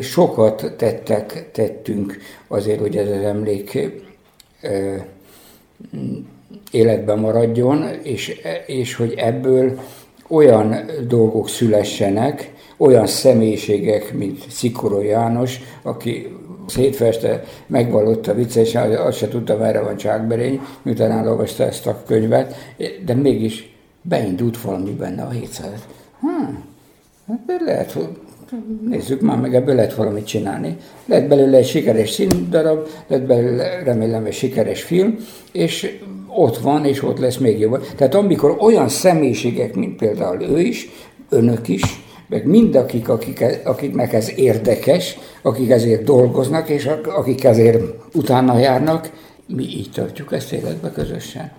sokat 0.00 0.72
tettek, 0.76 1.50
tettünk 1.52 2.18
azért, 2.48 2.80
hogy 2.80 2.96
ez 2.96 3.08
az 3.08 3.22
emlék 3.22 3.78
életben 6.70 7.18
maradjon, 7.18 7.84
és, 8.02 8.40
és 8.66 8.94
hogy 8.94 9.14
ebből 9.16 9.80
olyan 10.28 10.90
dolgok 11.08 11.48
szülessenek, 11.48 12.52
olyan 12.76 13.06
személyiségek, 13.06 14.12
mint 14.12 14.50
Szikoró 14.50 15.02
János, 15.02 15.60
aki 15.82 16.36
szétfeste 16.66 17.44
megvallotta 17.66 18.34
vicces, 18.34 18.74
azt 18.74 19.16
se 19.16 19.28
tudta, 19.28 19.56
merre 19.56 19.80
van 19.80 19.96
Csákberény, 19.96 20.60
miután 20.82 21.10
elolvasta 21.10 21.64
ezt 21.64 21.86
a 21.86 22.02
könyvet, 22.06 22.54
de 23.04 23.14
mégis 23.14 23.74
beindult 24.02 24.60
valami 24.60 24.90
benne 24.90 25.22
a 25.22 25.30
700. 25.30 25.68
Hmm, 26.20 26.64
hát 27.28 27.60
lehet, 27.64 27.92
hogy 27.92 28.08
nézzük 28.88 29.20
már 29.20 29.38
meg, 29.38 29.54
ebből 29.54 29.74
lehet 29.74 29.94
valamit 29.94 30.26
csinálni. 30.26 30.76
Lehet 31.04 31.28
belőle 31.28 31.56
egy 31.56 31.66
sikeres 31.66 32.10
színdarab, 32.10 32.86
lehet 33.06 33.26
belőle 33.26 33.82
remélem 33.82 34.24
egy 34.24 34.32
sikeres 34.32 34.82
film, 34.82 35.16
és 35.52 35.98
ott 36.28 36.58
van, 36.58 36.84
és 36.84 37.02
ott 37.02 37.18
lesz 37.18 37.36
még 37.36 37.58
jobb. 37.58 37.86
Tehát 37.96 38.14
amikor 38.14 38.56
olyan 38.60 38.88
személyiségek, 38.88 39.74
mint 39.74 39.96
például 39.96 40.42
ő 40.42 40.60
is, 40.60 40.88
önök 41.28 41.68
is, 41.68 41.82
meg 42.28 42.46
mindakik, 42.46 43.08
akik, 43.08 43.44
akiknek 43.64 44.12
ez 44.12 44.32
érdekes, 44.36 45.18
akik 45.42 45.70
ezért 45.70 46.04
dolgoznak, 46.04 46.68
és 46.68 46.90
akik 47.04 47.44
ezért 47.44 47.82
utána 48.14 48.58
járnak, 48.58 49.10
mi 49.46 49.62
így 49.62 49.90
tartjuk 49.94 50.32
ezt 50.32 50.52
életbe 50.52 50.90
közösen. 50.90 51.52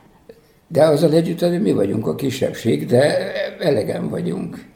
De 0.67 0.83
azzal 0.83 1.13
együtt, 1.13 1.39
hogy 1.39 1.61
mi 1.61 1.71
vagyunk 1.71 2.07
a 2.07 2.15
kisebbség, 2.15 2.85
de 2.85 3.31
elegen 3.59 4.09
vagyunk. 4.09 4.73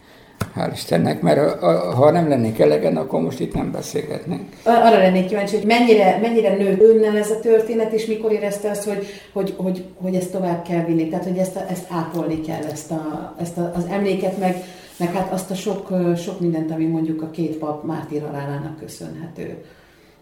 Hál' 0.56 0.72
Istennek, 0.74 1.22
mert 1.22 1.60
ha 1.94 2.12
nem 2.12 2.30
lennénk 2.30 2.60
elegen, 2.60 2.98
akkor 2.98 3.22
most 3.22 3.40
itt 3.40 3.54
nem 3.54 3.72
beszélgetnénk. 3.72 4.44
Arra 4.64 4.98
lennék 4.98 5.26
kíváncsi, 5.26 5.56
hogy 5.56 5.66
mennyire, 5.66 6.18
mennyire 6.22 6.56
nőtt 6.56 6.82
önnel 6.82 7.18
ez 7.18 7.30
a 7.30 7.40
történet, 7.40 7.94
és 7.94 8.06
mikor 8.06 8.32
érezte 8.32 8.70
azt, 8.70 8.84
hogy, 8.84 9.06
hogy, 9.34 9.54
hogy, 9.58 9.86
hogy 10.02 10.16
ezt 10.16 10.32
tovább 10.32 10.64
kell 10.64 10.86
vinni, 10.86 11.10
tehát 11.10 11.26
hogy 11.26 11.38
ezt, 11.38 11.56
a, 11.56 11.66
ezt 11.70 11.86
ápolni 11.90 12.42
kell, 12.42 12.64
ezt, 12.72 12.92
a, 12.92 13.36
ezt 13.42 13.58
a, 13.58 13.72
az 13.76 13.84
emléket, 13.92 14.38
meg, 14.38 14.64
meg 15.00 15.14
hát 15.14 15.34
azt 15.34 15.52
a 15.52 15.56
sok, 15.56 15.88
sok 16.18 16.40
mindent, 16.40 16.72
ami 16.72 16.86
mondjuk 16.86 17.22
a 17.22 17.30
két 17.30 17.58
pap 17.58 17.84
mártír 17.84 18.22
halálának 18.22 18.80
köszönhető. 18.80 19.64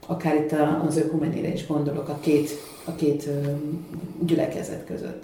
Akár 0.07 0.35
itt 0.35 0.55
az 0.87 0.97
ökumenére 0.97 1.53
is 1.53 1.67
gondolok, 1.67 2.09
a 2.09 2.17
két, 2.21 2.49
a 2.85 2.95
két 2.95 3.29
gyülekezet 4.19 4.85
között. 4.85 5.23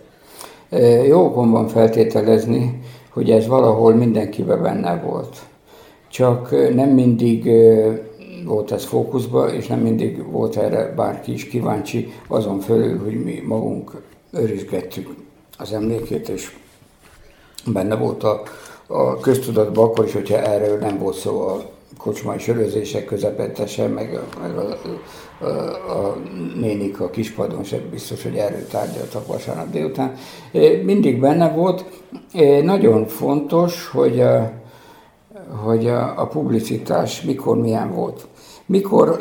Jó 1.07 1.29
van 1.29 1.67
feltételezni, 1.67 2.81
hogy 3.09 3.31
ez 3.31 3.47
valahol 3.47 3.93
mindenkiben 3.93 4.61
benne 4.61 4.95
volt. 4.95 5.37
Csak 6.07 6.51
nem 6.73 6.89
mindig 6.89 7.49
volt 8.45 8.71
ez 8.71 8.83
fókuszban, 8.85 9.49
és 9.49 9.67
nem 9.67 9.79
mindig 9.79 10.31
volt 10.31 10.55
erre 10.55 10.93
bárki 10.95 11.33
is 11.33 11.47
kíváncsi, 11.47 12.13
azon 12.27 12.59
fölül, 12.59 12.99
hogy 13.03 13.23
mi 13.23 13.43
magunk 13.45 14.01
őrizgettük 14.31 15.15
az 15.57 15.73
emlékét, 15.73 16.29
és 16.29 16.55
benne 17.65 17.95
volt 17.95 18.23
a, 18.23 18.41
a 18.87 19.19
köztudatban 19.19 19.85
akkor 19.85 20.05
is, 20.05 20.13
hogyha 20.13 20.37
erről 20.37 20.77
nem 20.77 20.97
volt 20.97 21.15
szó 21.15 21.47
a 21.47 21.71
kocsmai 21.97 22.39
sörözések 22.39 23.05
közepette 23.05 23.65
sem, 23.65 23.91
meg, 23.91 24.19
meg 24.41 24.57
a, 24.57 24.77
a, 25.45 25.47
a 25.91 26.17
nénik 26.59 26.99
a 26.99 27.09
kispadon 27.09 27.63
sem 27.63 27.79
biztos, 27.91 28.23
hogy 28.23 28.35
erről 28.35 28.67
tárgyaltak 28.67 29.27
vasárnap 29.27 29.69
délután. 29.69 30.15
Mindig 30.83 31.19
benne 31.19 31.49
volt. 31.49 31.85
Nagyon 32.63 33.05
fontos, 33.05 33.87
hogy 33.87 34.19
a, 34.21 34.51
hogy 35.63 35.87
a, 35.87 36.21
a 36.21 36.27
publicitás 36.27 37.21
mikor 37.21 37.57
milyen 37.57 37.93
volt. 37.93 38.27
Mikor, 38.65 39.19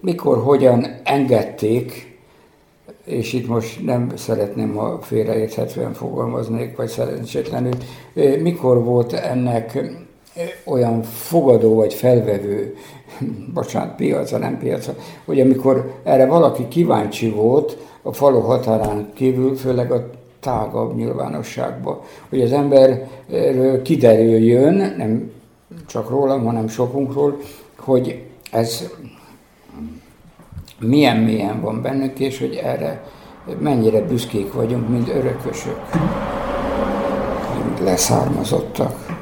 mikor 0.00 0.42
hogyan 0.42 0.86
engedték 1.04 2.09
és 3.10 3.32
itt 3.32 3.46
most 3.46 3.84
nem 3.84 4.12
szeretném, 4.16 4.74
ha 4.74 4.98
félreérthetően 5.02 5.92
fogalmaznék, 5.92 6.76
vagy 6.76 6.88
szerencsétlenül, 6.88 7.72
mikor 8.42 8.84
volt 8.84 9.12
ennek 9.12 9.78
olyan 10.64 11.02
fogadó 11.02 11.74
vagy 11.74 11.94
felvevő, 11.94 12.76
bocsánat, 13.54 13.96
piaca, 13.96 14.38
nem 14.38 14.58
piaca, 14.58 14.94
hogy 15.24 15.40
amikor 15.40 15.94
erre 16.02 16.26
valaki 16.26 16.68
kíváncsi 16.68 17.30
volt 17.30 17.76
a 18.02 18.12
falu 18.12 18.40
határán 18.40 19.10
kívül, 19.14 19.56
főleg 19.56 19.92
a 19.92 20.10
tágabb 20.40 20.96
nyilvánosságba, 20.96 22.04
hogy 22.28 22.40
az 22.40 22.52
emberről 22.52 23.82
kiderüljön, 23.82 24.74
nem 24.96 25.30
csak 25.86 26.10
rólam, 26.10 26.44
hanem 26.44 26.68
sokunkról, 26.68 27.36
hogy 27.76 28.22
ez 28.50 28.90
milyen 30.80 31.16
mélyen 31.16 31.60
van 31.60 31.82
bennük, 31.82 32.18
és 32.18 32.38
hogy 32.38 32.60
erre 32.64 33.02
mennyire 33.58 34.00
büszkék 34.00 34.52
vagyunk, 34.52 34.88
mint 34.88 35.08
örökösök, 35.08 35.80
mint 37.64 37.80
leszármazottak, 37.80 39.18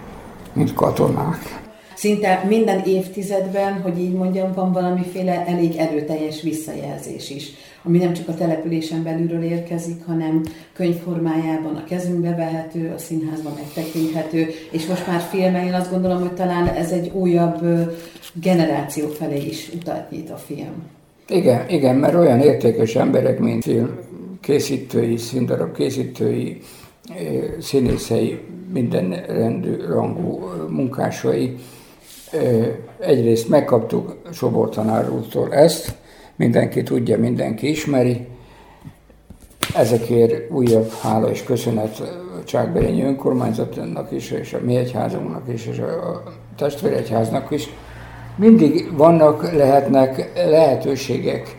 mint 0.53 0.75
katonák. 0.75 1.67
szinte 1.95 2.45
minden 2.49 2.83
évtizedben, 2.85 3.83
hogy 3.83 3.99
így 3.99 4.13
mondjam, 4.13 4.53
van 4.53 4.73
valamiféle 4.73 5.47
elég 5.47 5.77
erőteljes 5.77 6.43
visszajelzés 6.43 7.31
is, 7.31 7.51
ami 7.85 7.99
nem 7.99 8.13
csak 8.13 8.29
a 8.29 8.35
településen 8.35 9.03
belülről 9.03 9.43
érkezik, 9.43 10.05
hanem 10.07 10.43
könyvformájában 10.73 11.77
a 11.77 11.85
kezünkbe 11.85 12.35
vehető, 12.35 12.93
a 12.97 12.99
színházban 12.99 13.53
megtekinthető, 13.57 14.47
és 14.71 14.87
most 14.87 15.07
már 15.07 15.21
filmen 15.21 15.65
én 15.65 15.75
azt 15.75 15.91
gondolom, 15.91 16.21
hogy 16.21 16.35
talán 16.35 16.69
ez 16.69 16.91
egy 16.91 17.11
újabb 17.15 17.65
generáció 18.33 19.09
felé 19.09 19.47
is 19.47 19.71
utat 19.75 20.11
nyit 20.11 20.31
a 20.31 20.37
film. 20.37 20.98
Igen, 21.29 21.69
igen, 21.69 21.97
mert 21.97 22.15
olyan 22.15 22.41
értékes 22.41 22.97
emberek, 22.97 23.39
mint 23.39 23.63
film 23.63 23.99
készítői, 24.41 25.17
színdarab 25.17 25.77
készítői, 25.77 26.61
színészei, 27.61 28.41
minden 28.73 29.25
rendű, 29.27 29.77
rangú 29.77 30.51
munkásai. 30.69 31.57
Egyrészt 32.99 33.49
megkaptuk 33.49 34.17
Sobor 34.33 34.69
tanár 34.69 35.11
úrtól 35.11 35.55
ezt, 35.55 35.95
mindenki 36.37 36.83
tudja, 36.83 37.19
mindenki 37.19 37.69
ismeri. 37.69 38.27
Ezekért 39.75 40.51
újabb 40.51 40.91
hála 40.91 41.31
és 41.31 41.43
köszönet 41.43 42.19
Csákberényi 42.45 43.03
önkormányzatnak 43.03 44.13
is, 44.13 44.31
és 44.31 44.53
a 44.53 44.59
mi 44.65 44.77
egyházunknak 44.77 45.49
is, 45.53 45.67
és 45.67 45.79
a 45.79 46.23
testvéregyháznak 46.57 47.51
is. 47.51 47.69
Mindig 48.39 48.97
vannak, 48.97 49.53
lehetnek 49.53 50.33
lehetőségek, 50.35 51.57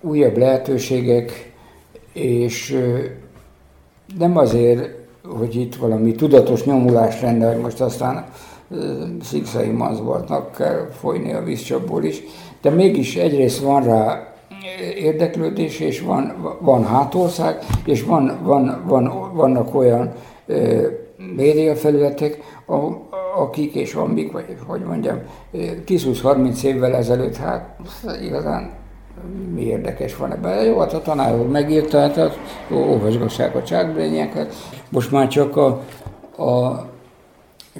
újabb 0.00 0.36
lehetőségek, 0.36 1.52
és 2.12 2.78
nem 4.18 4.36
azért, 4.36 4.88
hogy 5.38 5.56
itt 5.56 5.76
valami 5.76 6.12
tudatos 6.12 6.64
nyomulás 6.64 7.20
lenne, 7.20 7.52
hogy 7.52 7.62
most 7.62 7.80
aztán 7.80 8.26
szikszai 9.22 9.68
mazbartnak 9.68 10.52
kell 10.56 10.88
folyni 11.00 11.32
a 11.32 11.42
vízcsapból 11.42 12.04
is, 12.04 12.22
de 12.62 12.70
mégis 12.70 13.16
egyrészt 13.16 13.60
van 13.60 13.84
rá 13.84 14.32
érdeklődés, 14.96 15.80
és 15.80 16.00
van, 16.00 16.56
van 16.60 16.84
hátország, 16.84 17.58
és 17.84 18.02
van, 18.02 18.38
van, 18.42 18.82
van, 18.86 19.32
vannak 19.34 19.74
olyan 19.74 20.12
médiafelületek, 21.36 22.38
akik 23.38 23.74
és 23.74 23.94
amik, 23.94 24.32
vagy 24.32 24.56
hogy 24.66 24.80
mondjam, 24.80 25.18
10-20-30 25.52 26.62
évvel 26.62 26.94
ezelőtt, 26.94 27.36
hát 27.36 27.76
igazán 28.22 28.70
mi 29.54 29.62
érdekes 29.62 30.16
van 30.16 30.32
ebben. 30.32 30.64
Jó, 30.64 30.78
hát 30.78 30.92
a 30.92 31.02
tanár 31.02 31.38
úr 31.38 31.46
megírta, 31.46 31.98
hát 31.98 32.38
olvasgassák 32.70 33.54
a 33.54 33.62
csákbrényeket. 33.62 34.54
Most 34.90 35.10
már 35.10 35.28
csak 35.28 35.56
a, 35.56 35.66
a 36.42 36.86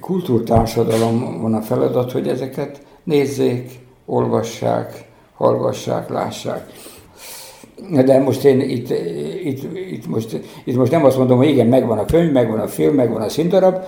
kultúrtársadalom 0.01 1.41
van 1.41 1.55
a 1.55 1.61
feladat, 1.61 2.13
hogy 2.13 2.29
ezeket 2.29 2.83
nézzék, 3.05 3.71
olvassák, 4.07 5.05
hallgassák, 5.37 6.09
lássák. 6.09 6.67
De 8.05 8.19
most 8.19 8.45
én 8.45 8.61
itt, 8.61 8.91
itt, 9.45 9.77
itt, 9.91 10.07
most, 10.07 10.41
itt 10.65 10.77
most 10.77 10.93
nem 10.93 11.05
azt 11.05 11.19
mondom, 11.19 11.37
hogy 11.37 11.49
igen, 11.49 11.67
megvan 11.67 11.99
a 11.99 12.05
könyv, 12.05 12.33
megvan 12.33 12.61
a 12.61 12.67
film, 12.67 12.95
megvan 12.95 13.23
a 13.23 13.29
színdarab, 13.29 13.85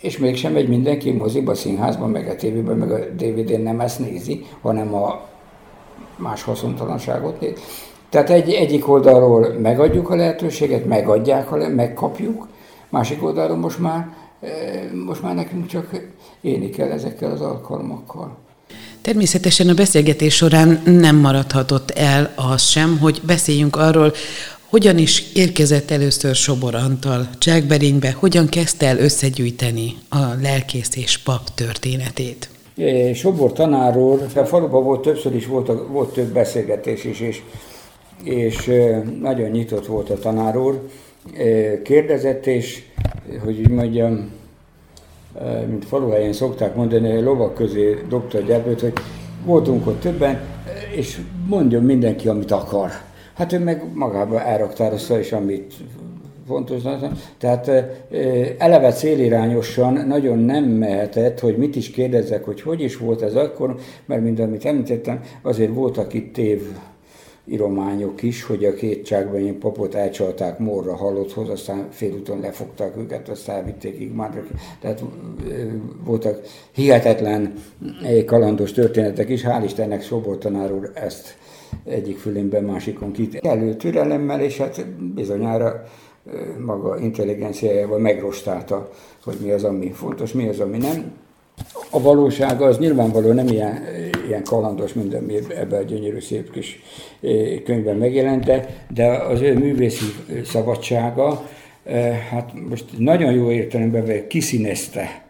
és 0.00 0.18
mégsem 0.18 0.52
megy 0.52 0.68
mindenki 0.68 1.10
moziba, 1.10 1.54
színházban, 1.54 2.10
meg 2.10 2.28
a 2.28 2.36
tévében, 2.36 2.76
meg 2.76 2.90
a 2.90 2.98
DVD-n 2.98 3.62
nem 3.62 3.80
ezt 3.80 3.98
nézi, 3.98 4.44
hanem 4.60 4.94
a 4.94 5.26
más 6.16 6.42
haszontalanságot 6.42 7.40
néz. 7.40 7.52
Tehát 8.08 8.30
egy, 8.30 8.50
egyik 8.50 8.88
oldalról 8.88 9.54
megadjuk 9.60 10.10
a 10.10 10.16
lehetőséget, 10.16 10.86
megadják, 10.86 11.52
a, 11.52 11.68
megkapjuk, 11.68 12.48
másik 12.88 13.24
oldalról 13.24 13.56
most 13.56 13.78
már, 13.78 14.08
eh, 14.40 14.50
most 15.06 15.22
már 15.22 15.34
nekünk 15.34 15.66
csak 15.66 15.90
élni 16.40 16.70
kell 16.70 16.90
ezekkel 16.90 17.30
az 17.30 17.40
alkalmakkal. 17.40 18.36
Természetesen 19.00 19.68
a 19.68 19.74
beszélgetés 19.74 20.34
során 20.34 20.82
nem 20.84 21.16
maradhatott 21.16 21.90
el 21.90 22.32
az 22.36 22.62
sem, 22.62 22.98
hogy 22.98 23.20
beszéljünk 23.26 23.76
arról, 23.76 24.12
hogyan 24.70 24.98
is 24.98 25.32
érkezett 25.34 25.90
először 25.90 26.34
Sobor 26.34 26.74
Antal 26.74 27.28
Csákberénybe, 27.38 28.12
hogyan 28.12 28.48
kezdte 28.48 28.86
el 28.86 28.98
összegyűjteni 28.98 29.94
a 30.08 30.18
lelkész 30.42 30.96
és 30.96 31.18
pap 31.18 31.40
történetét. 31.54 32.48
Sobor 33.14 33.52
tanárról, 33.52 34.26
a 34.34 34.44
faluban 34.44 34.84
volt 34.84 35.00
többször 35.02 35.34
is 35.34 35.46
volt, 35.46 35.70
volt 35.90 36.12
több 36.12 36.32
beszélgetés 36.32 37.04
is, 37.04 37.20
és, 37.20 37.42
és 38.24 38.70
nagyon 39.20 39.50
nyitott 39.50 39.86
volt 39.86 40.10
a 40.10 40.18
tanár 40.18 40.56
úr. 40.56 40.88
Kérdezett, 41.84 42.46
és 42.46 42.82
hogy 43.44 43.58
úgy 43.58 43.70
mondjam, 43.70 44.30
mint 45.68 45.84
faluhelyen 45.84 46.32
szokták 46.32 46.74
mondani, 46.74 47.16
a 47.16 47.20
lovak 47.20 47.54
közé 47.54 48.04
dobta 48.08 48.38
a 48.38 48.40
gyermőt, 48.40 48.80
hogy 48.80 48.92
voltunk 49.44 49.86
ott 49.86 50.00
többen, 50.00 50.40
és 50.94 51.18
mondjon 51.46 51.82
mindenki, 51.82 52.28
amit 52.28 52.50
akar. 52.50 52.90
Hát 53.38 53.52
ő 53.52 53.58
meg 53.58 53.82
magába 53.94 54.42
elraktározta, 54.42 55.18
és 55.18 55.32
amit 55.32 55.74
fontos. 56.46 56.82
Tehát 57.38 57.70
eleve 58.58 58.92
célirányosan 58.92 60.06
nagyon 60.06 60.38
nem 60.38 60.64
mehetett, 60.64 61.40
hogy 61.40 61.56
mit 61.56 61.76
is 61.76 61.90
kérdezzek, 61.90 62.44
hogy 62.44 62.60
hogy 62.60 62.80
is 62.80 62.96
volt 62.96 63.22
ez 63.22 63.34
akkor, 63.34 63.78
mert 64.06 64.22
mind 64.22 64.40
amit 64.40 64.64
említettem, 64.64 65.20
azért 65.42 65.74
voltak 65.74 66.14
itt 66.14 66.32
tév 66.32 66.62
irományok 67.44 68.22
is, 68.22 68.42
hogy 68.42 68.64
a 68.64 68.74
két 68.74 69.04
csákbenyi 69.04 69.52
papot 69.52 69.94
elcsalták 69.94 70.58
morra 70.58 70.96
halotthoz, 70.96 71.48
aztán 71.48 71.86
félúton 71.90 72.40
lefogták 72.40 72.96
őket, 72.96 73.28
aztán 73.28 73.64
vitték 73.64 74.00
Igmárra. 74.00 74.42
Tehát 74.80 75.02
voltak 76.04 76.40
hihetetlen 76.72 77.52
kalandos 78.26 78.72
történetek 78.72 79.28
is, 79.28 79.42
hál' 79.42 79.62
Istennek 79.64 80.02
Sobor 80.02 80.38
tanár 80.38 80.72
úr 80.72 80.90
ezt 80.94 81.36
egyik 81.84 82.18
fülénben, 82.18 82.64
másikon 82.64 83.12
kit. 83.12 83.34
Elő 83.34 83.74
türelemmel, 83.74 84.40
és 84.40 84.56
hát 84.56 84.86
bizonyára 85.14 85.84
maga 86.64 86.98
intelligenciájával 86.98 87.98
megrostálta, 87.98 88.90
hogy 89.24 89.36
mi 89.42 89.50
az, 89.50 89.64
ami 89.64 89.90
fontos, 89.90 90.32
mi 90.32 90.48
az, 90.48 90.60
ami 90.60 90.78
nem. 90.78 91.12
A 91.90 92.00
valósága 92.00 92.66
az 92.66 92.78
nyilvánvalóan 92.78 93.34
nem 93.34 93.46
ilyen, 93.46 93.82
ilyen 94.26 94.44
kalandos, 94.44 94.92
mint 94.92 95.14
ami 95.14 95.34
ebben 95.56 95.80
a 95.80 95.84
gyönyörű 95.84 96.20
szép 96.20 96.50
kis 96.50 96.82
könyvben 97.64 97.96
megjelent, 97.96 98.44
de, 98.44 98.84
de 98.94 99.06
az 99.06 99.40
ő 99.40 99.58
művészi 99.58 100.06
szabadsága, 100.44 101.48
hát 102.30 102.52
most 102.68 102.84
nagyon 102.98 103.32
jó 103.32 103.50
értelemben 103.50 104.26
kiszínezte 104.28 105.27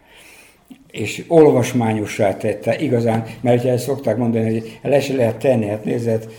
és 0.91 1.23
olvasmányossá 1.27 2.37
tette 2.37 2.79
igazán, 2.79 3.25
mert 3.41 3.63
ugye 3.63 3.77
szokták 3.77 4.17
mondani, 4.17 4.51
hogy 4.51 4.79
le 4.81 4.99
se 4.99 5.13
lehet 5.13 5.37
tenni, 5.37 5.67
hát 5.67 5.83
nézed, 5.83 6.29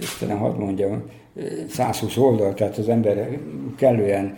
Istenem, 0.00 0.38
hadd 0.38 0.56
mondjam, 0.56 1.02
120 1.70 2.16
oldal, 2.16 2.54
tehát 2.54 2.78
az 2.78 2.88
ember 2.88 3.38
kellően 3.76 4.36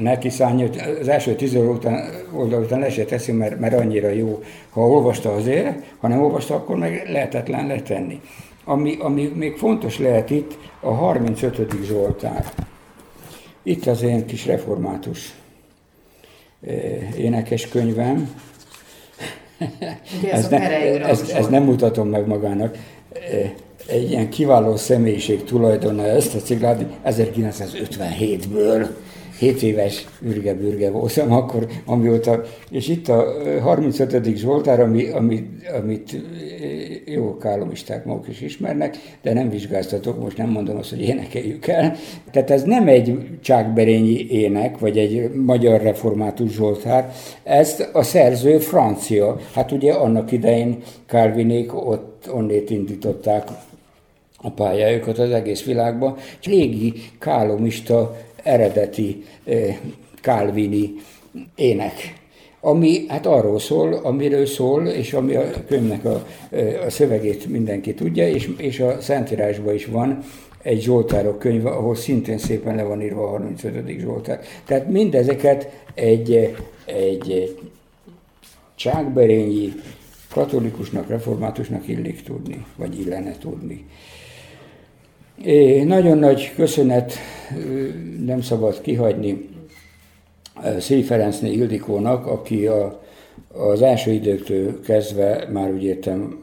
neki 0.00 0.28
szállni, 0.28 0.70
az 1.00 1.08
első 1.08 1.34
tíz 1.34 1.54
után, 1.54 2.10
oldal 2.32 2.62
után 2.62 2.78
le 2.78 2.90
se 2.90 3.04
teszi, 3.04 3.32
mert, 3.32 3.58
mert 3.58 3.74
annyira 3.74 4.08
jó. 4.08 4.42
Ha 4.70 4.88
olvasta 4.88 5.32
azért, 5.32 5.84
ha 5.98 6.08
nem 6.08 6.22
olvasta, 6.22 6.54
akkor 6.54 6.76
meg 6.76 7.08
lehetetlen 7.10 7.66
letenni. 7.66 8.20
Ami, 8.64 8.96
ami 9.00 9.32
még 9.34 9.56
fontos 9.56 9.98
lehet 9.98 10.30
itt, 10.30 10.58
a 10.80 10.90
35. 10.90 11.84
Zsoltár. 11.84 12.52
Itt 13.62 13.86
az 13.86 14.02
én 14.02 14.26
kis 14.26 14.46
református 14.46 15.34
eh, 16.66 17.18
ez, 20.32 20.48
ne, 20.48 20.70
ez, 21.04 21.30
ez 21.34 21.46
nem 21.46 21.62
mutatom 21.62 22.08
meg 22.08 22.26
magának. 22.26 22.76
Egy 23.86 24.10
ilyen 24.10 24.28
kiváló 24.28 24.76
személyiség 24.76 25.44
tulajdona 25.44 26.06
ezt 26.06 26.34
a 26.34 26.38
ciklát 26.38 26.84
1957-ből. 27.04 28.86
7 29.38 29.62
éves 29.62 30.06
ürge-bürge 30.22 30.90
voltam 30.90 31.32
akkor, 31.32 31.66
amióta, 31.84 32.42
és 32.70 32.88
itt 32.88 33.08
a 33.08 33.24
35. 33.62 34.36
Zsoltár, 34.36 34.80
ami, 34.80 35.08
ami, 35.08 35.46
amit 35.78 36.20
jó 37.04 37.36
kálomisták 37.36 38.04
maguk 38.04 38.28
is 38.28 38.40
ismernek, 38.40 38.96
de 39.22 39.32
nem 39.32 39.50
vizsgáztatok, 39.50 40.20
most 40.20 40.36
nem 40.36 40.48
mondom 40.48 40.76
azt, 40.76 40.90
hogy 40.90 41.00
énekeljük 41.00 41.66
el. 41.66 41.96
Tehát 42.30 42.50
ez 42.50 42.62
nem 42.62 42.88
egy 42.88 43.18
csákberényi 43.40 44.26
ének, 44.30 44.78
vagy 44.78 44.98
egy 44.98 45.30
magyar 45.34 45.82
református 45.82 46.52
Zsoltár, 46.52 47.12
ezt 47.42 47.88
a 47.92 48.02
szerző 48.02 48.58
francia. 48.58 49.40
Hát 49.54 49.72
ugye 49.72 49.92
annak 49.92 50.32
idején 50.32 50.78
Calvinék 51.06 51.74
ott 51.74 52.30
onnét 52.32 52.70
indították 52.70 53.48
a 54.42 54.50
pályájukat 54.50 55.18
az 55.18 55.30
egész 55.30 55.64
világban. 55.64 56.16
Légi 56.44 56.92
kálomista 57.18 58.16
eredeti 58.42 59.24
kálvini 60.20 60.94
ének 61.54 62.16
ami 62.60 63.04
hát 63.08 63.26
arról 63.26 63.58
szól, 63.58 63.94
amiről 63.94 64.46
szól, 64.46 64.86
és 64.86 65.12
ami 65.12 65.34
a 65.34 65.50
könyvnek 65.66 66.04
a, 66.04 66.26
a 66.86 66.90
szövegét 66.90 67.46
mindenki 67.46 67.94
tudja, 67.94 68.28
és, 68.28 68.50
és 68.56 68.80
a 68.80 69.00
Szentírásban 69.00 69.74
is 69.74 69.86
van 69.86 70.18
egy 70.62 70.80
Zsoltárok 70.80 71.38
könyv, 71.38 71.66
ahol 71.66 71.94
szintén 71.94 72.38
szépen 72.38 72.74
le 72.74 72.82
van 72.82 73.02
írva 73.02 73.22
a 73.22 73.28
35. 73.28 73.98
Zsoltár. 73.98 74.40
Tehát 74.64 74.88
mindezeket 74.88 75.70
egy, 75.94 76.56
egy 76.84 77.56
Csákberényi 78.74 79.72
katolikusnak, 80.30 81.08
reformátusnak 81.08 81.88
illik 81.88 82.22
tudni, 82.22 82.64
vagy 82.76 83.00
illene 83.00 83.38
tudni. 83.38 83.86
É, 85.42 85.82
nagyon 85.82 86.18
nagy 86.18 86.52
köszönet 86.56 87.12
nem 88.24 88.40
szabad 88.40 88.80
kihagyni 88.80 89.48
Szély 90.78 91.02
Ferencné 91.02 91.52
Ildikónak, 91.52 92.26
aki 92.26 92.66
a, 92.66 93.02
az 93.52 93.82
első 93.82 94.10
időktől 94.10 94.80
kezdve, 94.80 95.48
már 95.52 95.72
úgy 95.72 95.84
értem 95.84 96.42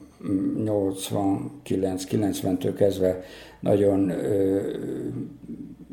89-90-től 0.58 2.74
kezdve 2.78 3.24
nagyon 3.60 4.10
ö, 4.10 4.60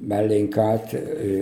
mellénk 0.09 0.57
állt, 0.57 0.93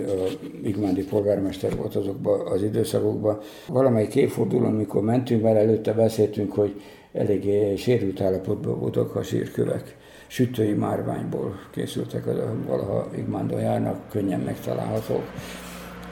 a 0.07 0.27
Igmándi 0.63 1.03
polgármester 1.03 1.75
volt 1.75 1.95
azokban 1.95 2.47
az 2.47 2.63
időszakokban. 2.63 3.39
Valamelyik 3.67 4.15
évfordulón, 4.15 4.73
amikor 4.73 5.01
mentünk, 5.01 5.41
mert 5.41 5.57
előtte 5.57 5.93
beszéltünk, 5.93 6.53
hogy 6.53 6.81
eléggé 7.13 7.75
sérült 7.75 8.21
állapotban 8.21 8.79
voltak 8.79 9.15
a 9.15 9.23
sírkövek. 9.23 9.97
Sütői 10.31 10.73
márványból 10.73 11.59
készültek, 11.71 12.25
valaha 12.67 13.09
Igmándon 13.15 13.59
járnak, 13.59 14.09
könnyen 14.09 14.39
megtalálhatók. 14.39 15.23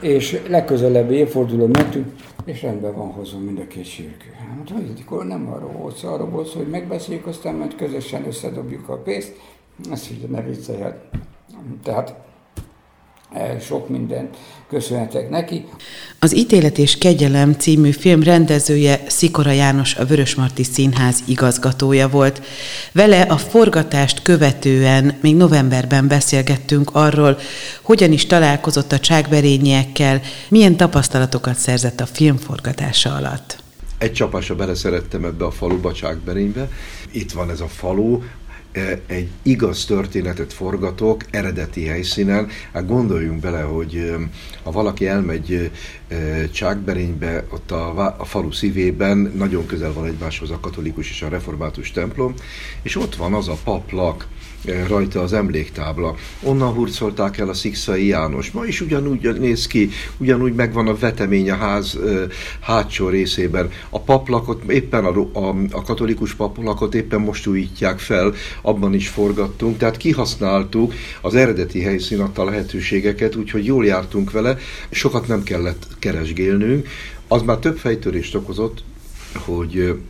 És 0.00 0.42
legközelebbi 0.48 1.14
évfordulón 1.14 1.70
mentünk, 1.72 2.12
és 2.44 2.62
rendben 2.62 2.94
van 2.94 3.10
hozzá 3.12 3.38
mind 3.38 3.58
a 3.58 3.66
két 3.66 3.84
sírkő. 3.84 4.30
Hát, 4.38 4.70
hogy 4.70 5.26
nem 5.26 5.48
arról 5.52 5.72
volt 5.72 5.96
szó, 5.96 6.08
arról 6.08 6.28
volt 6.28 6.48
szó, 6.48 6.58
hogy 6.58 6.68
megbeszéljük, 6.68 7.26
aztán 7.26 7.54
mert 7.54 7.76
közösen 7.76 8.26
összedobjuk 8.26 8.88
a 8.88 8.96
pénzt, 8.96 9.36
azt 9.90 10.10
így 10.10 10.28
ne 10.28 10.42
viccelhet. 10.42 11.04
Tehát 11.82 12.14
sok 13.60 13.88
mindent 13.88 14.36
köszönhetek 14.68 15.30
neki. 15.30 15.64
Az 16.18 16.36
Ítélet 16.36 16.78
és 16.78 16.98
Kegyelem 16.98 17.52
című 17.52 17.90
film 17.90 18.22
rendezője 18.22 19.00
Szikora 19.06 19.50
János 19.50 19.94
a 19.94 20.04
Vörösmarty 20.04 20.62
Színház 20.62 21.22
igazgatója 21.26 22.08
volt. 22.08 22.42
Vele 22.92 23.20
a 23.20 23.36
forgatást 23.36 24.22
követően 24.22 25.18
még 25.20 25.36
novemberben 25.36 26.08
beszélgettünk 26.08 26.90
arról, 26.92 27.38
hogyan 27.82 28.12
is 28.12 28.26
találkozott 28.26 28.92
a 28.92 28.98
csákberényiekkel, 28.98 30.20
milyen 30.48 30.76
tapasztalatokat 30.76 31.56
szerzett 31.56 32.00
a 32.00 32.06
film 32.06 32.36
forgatása 32.36 33.14
alatt. 33.14 33.62
Egy 33.98 34.12
csapásra 34.12 34.54
beleszerettem 34.54 35.24
ebbe 35.24 35.44
a 35.44 35.50
faluba, 35.50 35.92
Csákberénybe. 35.92 36.68
Itt 37.10 37.32
van 37.32 37.50
ez 37.50 37.60
a 37.60 37.68
falu, 37.68 38.18
E, 38.18 38.39
egy 39.06 39.28
igaz 39.42 39.84
történetet 39.84 40.52
forgatok 40.52 41.24
eredeti 41.30 41.84
helyszínen. 41.84 42.48
Hát 42.72 42.86
gondoljunk 42.86 43.40
bele, 43.40 43.60
hogy 43.60 44.14
ha 44.62 44.70
valaki 44.70 45.06
elmegy 45.06 45.70
Csákberénybe, 46.50 47.44
ott 47.50 47.70
a, 47.70 48.14
a 48.18 48.24
falu 48.24 48.52
szívében 48.52 49.32
nagyon 49.36 49.66
közel 49.66 49.92
van 49.92 50.06
egymáshoz 50.06 50.50
a 50.50 50.60
katolikus 50.60 51.10
és 51.10 51.22
a 51.22 51.28
református 51.28 51.90
templom, 51.90 52.34
és 52.82 52.96
ott 52.96 53.16
van 53.16 53.34
az 53.34 53.48
a 53.48 53.56
paplak, 53.64 54.26
rajta 54.88 55.20
az 55.20 55.32
emléktábla. 55.32 56.14
Onnan 56.42 56.72
hurcolták 56.72 57.38
el 57.38 57.48
a 57.48 57.54
Szikszai 57.54 58.06
János. 58.06 58.50
Ma 58.50 58.64
is 58.64 58.80
ugyanúgy 58.80 59.38
néz 59.38 59.66
ki, 59.66 59.90
ugyanúgy 60.18 60.54
megvan 60.54 60.88
a 60.88 60.94
vetemény 60.94 61.50
a 61.50 61.56
ház 61.56 61.98
hátsó 62.60 63.08
részében. 63.08 63.70
A 63.90 64.00
paplakot, 64.00 64.70
éppen 64.70 65.04
a, 65.04 65.38
a, 65.38 65.56
a 65.70 65.82
katolikus 65.82 66.34
paplakot 66.34 66.94
éppen 66.94 67.20
most 67.20 67.46
újítják 67.46 67.98
fel, 67.98 68.34
abban 68.62 68.94
is 68.94 69.08
forgattunk, 69.08 69.78
tehát 69.78 69.96
kihasználtuk 69.96 70.94
az 71.20 71.34
eredeti 71.34 71.82
helyszín 71.82 72.20
adta 72.20 72.44
lehetőségeket, 72.44 73.36
úgyhogy 73.36 73.64
jól 73.64 73.86
jártunk 73.86 74.30
vele, 74.30 74.56
sokat 74.90 75.28
nem 75.28 75.42
kellett 75.42 75.86
keresgélnünk. 76.00 76.88
Az 77.28 77.42
már 77.42 77.56
több 77.56 77.76
fejtörést 77.76 78.34
okozott, 78.34 78.82
hogy 79.34 80.00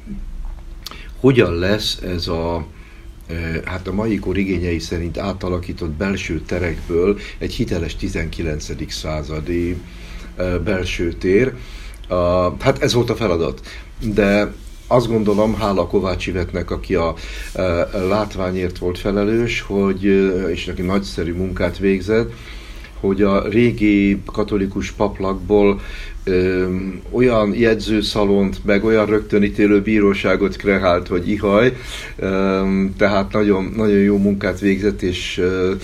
hogyan 1.21 1.55
lesz 1.55 1.99
ez 2.03 2.27
a 2.29 2.67
hát 3.65 3.89
a 3.89 3.93
mai 3.93 4.19
kor 4.19 4.39
igényei 4.39 4.79
szerint 4.79 5.19
átalakított 5.19 5.91
belső 5.91 6.41
terekből 6.41 7.19
egy 7.39 7.55
hiteles 7.55 7.97
19. 7.97 8.93
századi 8.93 9.77
belső 10.65 11.13
tér. 11.13 11.55
Hát 12.61 12.83
ez 12.83 12.93
volt 12.93 13.11
a 13.11 13.17
feladat. 13.17 13.61
De 14.15 14.53
azt 14.87 15.09
gondolom, 15.09 15.55
hála 15.55 15.87
Kovács 15.87 16.27
Ivetnek, 16.27 16.71
aki 16.71 16.95
a 16.95 17.15
látványért 17.93 18.79
volt 18.79 18.99
felelős, 18.99 19.61
hogy, 19.61 20.05
és 20.51 20.65
neki 20.65 20.83
nagyszerű 20.83 21.33
munkát 21.33 21.79
végzett, 21.79 22.33
hogy 23.01 23.23
a 23.23 23.49
régi 23.49 24.23
katolikus 24.27 24.91
paplakból 24.91 25.81
ö, 26.25 26.67
olyan 27.11 27.55
jegyzőszalont, 27.55 28.65
meg 28.65 28.85
olyan 28.85 29.07
rögtönítélő 29.07 29.83
bíróságot 29.83 30.57
kreált, 30.57 31.09
hogy 31.09 31.29
ihaj, 31.29 31.77
ö, 32.17 32.63
tehát 32.97 33.33
nagyon, 33.33 33.73
nagyon 33.77 33.99
jó 33.99 34.19
munkát 34.19 34.61
végzett, 34.61 35.03
és 35.03 35.39
ö, 35.39 35.75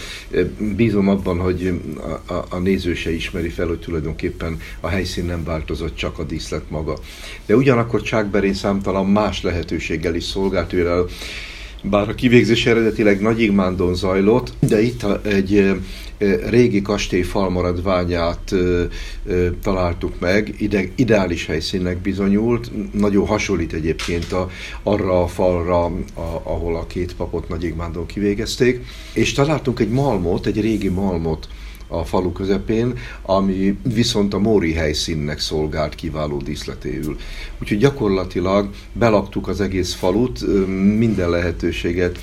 bízom 0.76 1.08
abban, 1.08 1.38
hogy 1.38 1.80
a, 2.26 2.32
a, 2.32 2.44
a 2.48 2.58
néző 2.58 2.94
se 2.94 3.12
ismeri 3.14 3.48
fel, 3.48 3.66
hogy 3.66 3.78
tulajdonképpen 3.78 4.58
a 4.80 4.88
helyszín 4.88 5.24
nem 5.24 5.44
változott, 5.44 5.96
csak 5.96 6.18
a 6.18 6.24
díszlet 6.24 6.70
maga. 6.70 6.98
De 7.46 7.56
ugyanakkor 7.56 8.02
Csákberén 8.02 8.54
számtalan 8.54 9.06
más 9.06 9.42
lehetőséggel 9.42 10.14
is 10.14 10.24
szolgált, 10.24 10.74
bár 11.82 12.08
a 12.08 12.14
kivégzés 12.14 12.66
eredetileg 12.66 13.20
Nagy 13.20 13.40
Igmándon 13.40 13.94
zajlott, 13.94 14.52
de 14.68 14.82
itt 14.82 15.06
egy 15.26 15.74
régi 16.48 16.82
kastély 16.82 17.22
falmaradványát 17.22 18.54
találtuk 19.62 20.20
meg, 20.20 20.54
ide, 20.58 20.84
ideális 20.94 21.46
helyszínnek 21.46 21.98
bizonyult, 21.98 22.70
nagyon 22.92 23.26
hasonlít 23.26 23.72
egyébként 23.72 24.32
a, 24.32 24.50
arra 24.82 25.22
a 25.22 25.26
falra, 25.26 25.84
a, 25.84 25.92
ahol 26.42 26.76
a 26.76 26.86
két 26.86 27.16
papot 27.16 27.48
Nagy 27.48 27.64
Igmándon 27.64 28.06
kivégezték, 28.06 28.84
és 29.12 29.32
találtunk 29.32 29.80
egy 29.80 29.90
malmot, 29.90 30.46
egy 30.46 30.60
régi 30.60 30.88
malmot, 30.88 31.48
a 31.88 32.04
falu 32.04 32.32
közepén, 32.32 32.98
ami 33.22 33.78
viszont 33.94 34.34
a 34.34 34.38
Móri 34.38 34.72
helyszínnek 34.72 35.38
szolgált 35.38 35.94
kiváló 35.94 36.36
díszletéül. 36.36 37.16
Úgyhogy 37.60 37.78
gyakorlatilag 37.78 38.70
belaktuk 38.92 39.48
az 39.48 39.60
egész 39.60 39.94
falut, 39.94 40.46
minden 40.96 41.30
lehetőséget 41.30 42.18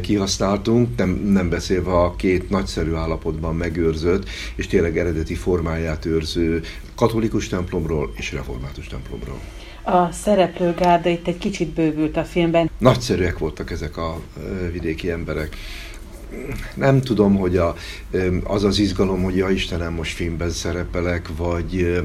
kihasználtunk, 0.00 0.96
nem, 0.96 1.10
nem 1.10 1.48
beszélve 1.48 1.92
a 1.92 2.16
két 2.16 2.50
nagyszerű 2.50 2.94
állapotban 2.94 3.56
megőrzött, 3.56 4.28
és 4.54 4.66
tényleg 4.66 4.98
eredeti 4.98 5.34
formáját 5.34 6.04
őrző 6.04 6.62
katolikus 6.94 7.48
templomról 7.48 8.12
és 8.16 8.32
református 8.32 8.86
templomról. 8.86 9.40
A 9.82 10.12
szereplőgárda 10.12 11.08
itt 11.08 11.26
egy 11.26 11.38
kicsit 11.38 11.68
bővült 11.68 12.16
a 12.16 12.24
filmben. 12.24 12.70
Nagyszerűek 12.78 13.38
voltak 13.38 13.70
ezek 13.70 13.96
a 13.96 14.20
vidéki 14.72 15.10
emberek 15.10 15.56
nem 16.74 17.00
tudom, 17.00 17.36
hogy 17.36 17.56
a, 17.56 17.74
az 18.42 18.64
az 18.64 18.78
izgalom, 18.78 19.22
hogy 19.22 19.36
ja 19.36 19.50
Istenem, 19.50 19.92
most 19.92 20.14
filmben 20.14 20.50
szerepelek, 20.50 21.28
vagy, 21.36 22.02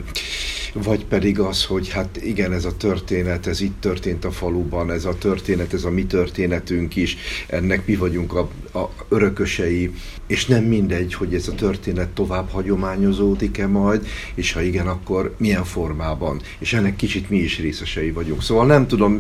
vagy 0.74 1.06
pedig 1.06 1.40
az, 1.40 1.66
hogy 1.66 1.90
hát 1.90 2.20
igen, 2.24 2.54
ez 2.54 2.66
a 2.66 2.78
történet, 2.78 3.48
ez 3.48 3.62
itt 3.62 3.82
történt 3.82 4.26
a 4.26 4.32
faluban, 4.32 4.92
ez 4.92 5.06
a 5.06 5.18
történet, 5.18 5.74
ez 5.74 5.84
a 5.84 5.90
mi 5.90 6.06
történetünk 6.06 6.96
is, 6.96 7.18
ennek 7.48 7.86
mi 7.86 7.96
vagyunk 7.96 8.34
a, 8.34 8.50
a 8.80 8.90
örökösei, 9.10 9.92
és 10.28 10.46
nem 10.46 10.64
mindegy, 10.64 11.14
hogy 11.14 11.34
ez 11.34 11.48
a 11.48 11.56
történet 11.56 12.10
tovább 12.10 12.50
hagyományozódik-e 12.50 13.68
majd, 13.68 14.08
és 14.34 14.54
ha 14.54 14.62
igen, 14.62 14.88
akkor 14.88 15.36
milyen 15.38 15.64
formában, 15.64 16.42
és 16.60 16.74
ennek 16.74 16.96
kicsit 16.96 17.30
mi 17.30 17.38
is 17.38 17.60
részesei 17.60 18.12
vagyunk. 18.12 18.42
Szóval 18.42 18.66
nem 18.66 18.88
tudom, 18.88 19.20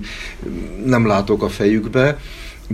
nem 0.85 1.07
látok 1.07 1.43
a 1.43 1.49
fejükbe, 1.49 2.19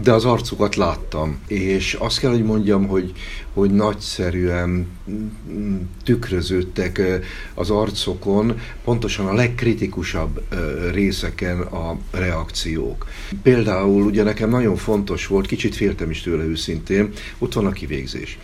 de 0.04 0.14
az 0.14 0.26
arcukat 0.26 0.76
láttam, 0.76 1.40
és 1.48 1.94
azt 1.94 2.20
kell, 2.20 2.32
hogy 2.32 2.44
mondjam, 2.44 2.88
hogy, 2.88 3.12
hogy 3.54 3.72
nagyszerűen 3.72 4.88
tükröződtek 6.04 7.02
az 7.54 7.70
arcokon, 7.70 8.60
pontosan 8.84 9.28
a 9.28 9.34
legkritikusabb 9.34 10.44
részeken 10.92 11.60
a 11.60 11.98
reakciók. 12.12 13.08
Például 13.44 14.04
ugye 14.04 14.24
nekem 14.24 14.50
nagyon 14.50 14.76
fontos 14.76 15.28
volt, 15.28 15.48
kicsit 15.48 15.76
féltem 15.76 16.10
is 16.10 16.22
tőle 16.22 16.44
őszintén, 16.44 17.10
ott 17.38 17.54
van 17.54 17.66
a 17.66 17.72
kivégzés. 17.72 18.38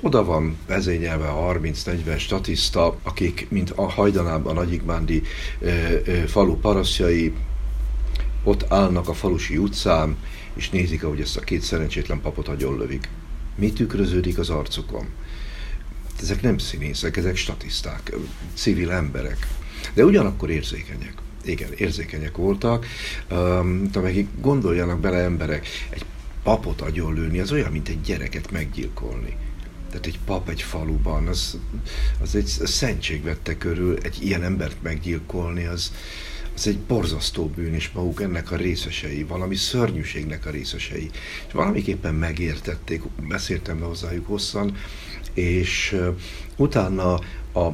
Oda 0.00 0.24
van 0.24 0.56
vezényelve 0.66 1.28
a 1.28 1.52
30-40 1.52 2.18
statiszta, 2.18 2.96
akik, 3.02 3.46
mint 3.50 3.70
a 3.70 3.90
hajdanában 3.90 4.56
a 4.56 4.60
Nagyigmándi 4.60 5.22
falu 6.26 6.56
parasztjai, 6.56 7.32
ott 8.44 8.64
állnak 8.68 9.08
a 9.08 9.12
falusi 9.12 9.56
utcán, 9.56 10.16
és 10.58 10.70
nézik, 10.70 11.04
ahogy 11.04 11.20
ezt 11.20 11.36
a 11.36 11.40
két 11.40 11.62
szerencsétlen 11.62 12.20
papot 12.20 12.60
lövik. 12.60 13.08
Mi 13.54 13.72
tükröződik 13.72 14.38
az 14.38 14.50
arcukon? 14.50 15.06
Ezek 16.20 16.42
nem 16.42 16.58
színészek, 16.58 17.16
ezek 17.16 17.36
statiszták, 17.36 18.12
civil 18.54 18.90
emberek, 18.90 19.46
de 19.94 20.04
ugyanakkor 20.04 20.50
érzékenyek. 20.50 21.14
Igen, 21.44 21.72
érzékenyek 21.76 22.36
voltak. 22.36 22.86
Um, 23.30 23.90
gondoljanak 24.40 25.00
bele 25.00 25.18
emberek, 25.18 25.66
egy 25.90 26.04
papot 26.42 26.80
agyonlőni, 26.80 27.38
az 27.38 27.52
olyan, 27.52 27.72
mint 27.72 27.88
egy 27.88 28.00
gyereket 28.00 28.50
meggyilkolni. 28.50 29.36
Tehát 29.90 30.06
egy 30.06 30.18
pap 30.24 30.48
egy 30.48 30.62
faluban, 30.62 31.26
az, 31.26 31.58
az 32.20 32.34
egy 32.34 32.46
szentség 32.46 33.22
vette 33.22 33.58
körül, 33.58 33.98
egy 34.02 34.16
ilyen 34.22 34.42
embert 34.42 34.82
meggyilkolni, 34.82 35.64
az, 35.64 35.92
ez 36.58 36.66
egy 36.66 36.78
borzasztó 36.78 37.46
bűn, 37.46 37.74
és 37.74 37.90
maguk 37.94 38.22
ennek 38.22 38.50
a 38.50 38.56
részesei, 38.56 39.22
valami 39.22 39.54
szörnyűségnek 39.54 40.46
a 40.46 40.50
részesei. 40.50 41.10
És 41.46 41.52
valamiképpen 41.52 42.14
megértették, 42.14 43.02
beszéltem 43.28 43.78
be 43.78 43.84
hozzájuk 43.84 44.26
hosszan, 44.26 44.76
és 45.34 45.96
utána 46.56 47.14
a, 47.52 47.72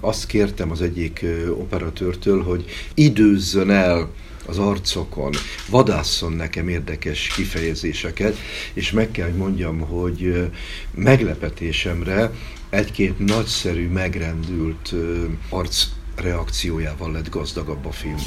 azt 0.00 0.26
kértem 0.26 0.70
az 0.70 0.82
egyik 0.82 1.24
operatőrtől, 1.48 2.42
hogy 2.42 2.64
időzzön 2.94 3.70
el 3.70 4.12
az 4.46 4.58
arcokon, 4.58 5.32
vadásszon 5.70 6.32
nekem 6.32 6.68
érdekes 6.68 7.26
kifejezéseket, 7.36 8.36
és 8.72 8.90
meg 8.90 9.10
kell, 9.10 9.28
hogy 9.28 9.38
mondjam, 9.38 9.80
hogy 9.80 10.50
meglepetésemre 10.94 12.30
egy-két 12.70 13.18
nagyszerű, 13.18 13.88
megrendült 13.88 14.94
arc 15.48 15.86
reakciójával 16.20 17.12
lett 17.12 17.28
gazdagabb 17.28 17.86
a 17.86 17.90
film. 17.90 18.18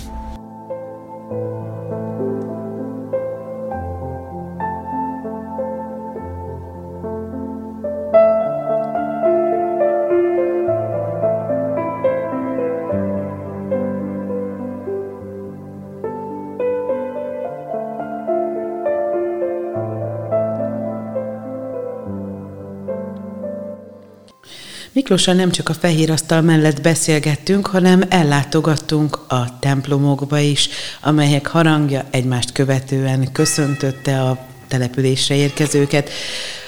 Miklóssal 25.08 25.36
nem 25.36 25.52
csak 25.52 25.70
a 25.70 25.74
fehér 25.74 26.12
asztal 26.12 26.42
mellett 26.42 26.82
beszélgettünk, 26.82 27.68
hanem 27.68 28.02
ellátogattunk 28.10 29.20
a 29.28 29.60
templomokba 29.60 30.40
is, 30.40 30.70
amelyek 31.02 31.48
harangja 31.48 32.06
egymást 32.10 32.52
követően 32.52 33.32
köszöntötte 33.32 34.22
a 34.22 34.38
településre 34.68 35.36
érkezőket. 35.36 36.10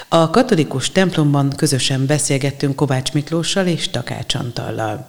A 0.08 0.30
katolikus 0.30 0.90
templomban 0.90 1.52
közösen 1.56 2.06
beszélgettünk 2.06 2.76
Kovács 2.76 3.12
Miklóssal 3.12 3.66
és 3.66 3.88
Takács 3.88 4.34
Antallal. 4.34 5.06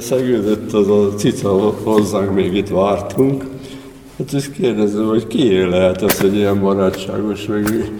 Szegődött 0.00 0.72
az 0.72 0.88
a 0.88 1.14
cica 1.16 1.70
hozzánk, 1.70 2.34
még 2.34 2.54
itt 2.54 2.68
vártunk. 2.68 3.44
Hát 4.18 4.34
ezt 4.34 4.52
kérdezem, 4.52 5.06
hogy 5.06 5.26
ki 5.26 5.58
lehet 5.58 6.02
az, 6.02 6.20
hogy 6.20 6.34
ilyen 6.36 6.60
barátságos, 6.60 7.46
meg 7.46 7.90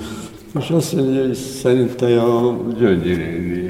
és 0.59 0.71
azt 0.71 0.93
mondja, 0.93 1.27
hogy 1.27 1.35
szerintem 1.35 2.19
a 2.19 2.57
Gyöngyi 2.79 3.15
néni. 3.15 3.70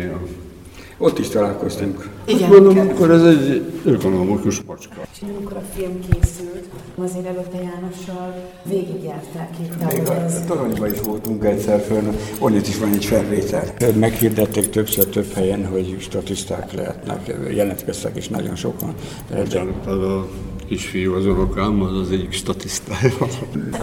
Ott 1.03 1.19
is 1.19 1.29
találkoztunk. 1.29 2.09
Igen. 2.25 2.49
Mondom, 2.49 2.79
akkor 2.79 3.11
ez 3.11 3.25
egy 3.25 3.73
ökonomikus 3.85 4.63
macska. 4.63 4.95
És 5.13 5.19
amikor 5.23 5.57
a 5.57 5.63
film 5.75 6.01
készült, 6.01 6.69
azért 6.99 7.27
előtte 7.27 7.57
Jánossal 7.63 8.51
végigjárták 8.65 9.51
itt. 9.61 9.93
Még 9.93 10.09
a, 10.09 10.13
a 10.13 10.45
toronyban 10.47 10.93
is 10.93 11.01
voltunk 11.01 11.45
egyszer 11.45 11.81
föl, 11.81 12.03
onnit 12.39 12.69
is 12.69 12.79
van 12.79 12.93
egy 12.93 13.05
felvétel. 13.05 13.65
Meghirdették 13.95 14.71
többször 14.71 15.07
több 15.07 15.33
helyen, 15.33 15.67
hogy 15.67 15.97
statiszták 16.01 16.73
lehetnek, 16.73 17.37
jelentkeztek 17.51 18.17
is 18.17 18.29
nagyon 18.29 18.57
sokan. 18.57 18.95
De... 19.29 19.61
a 19.91 20.29
kisfiú, 20.71 21.15
az 21.15 21.27
unokám, 21.27 21.83
az 21.83 21.97
az 21.99 22.11
egyik 22.11 22.33
statisztája. 22.33 23.13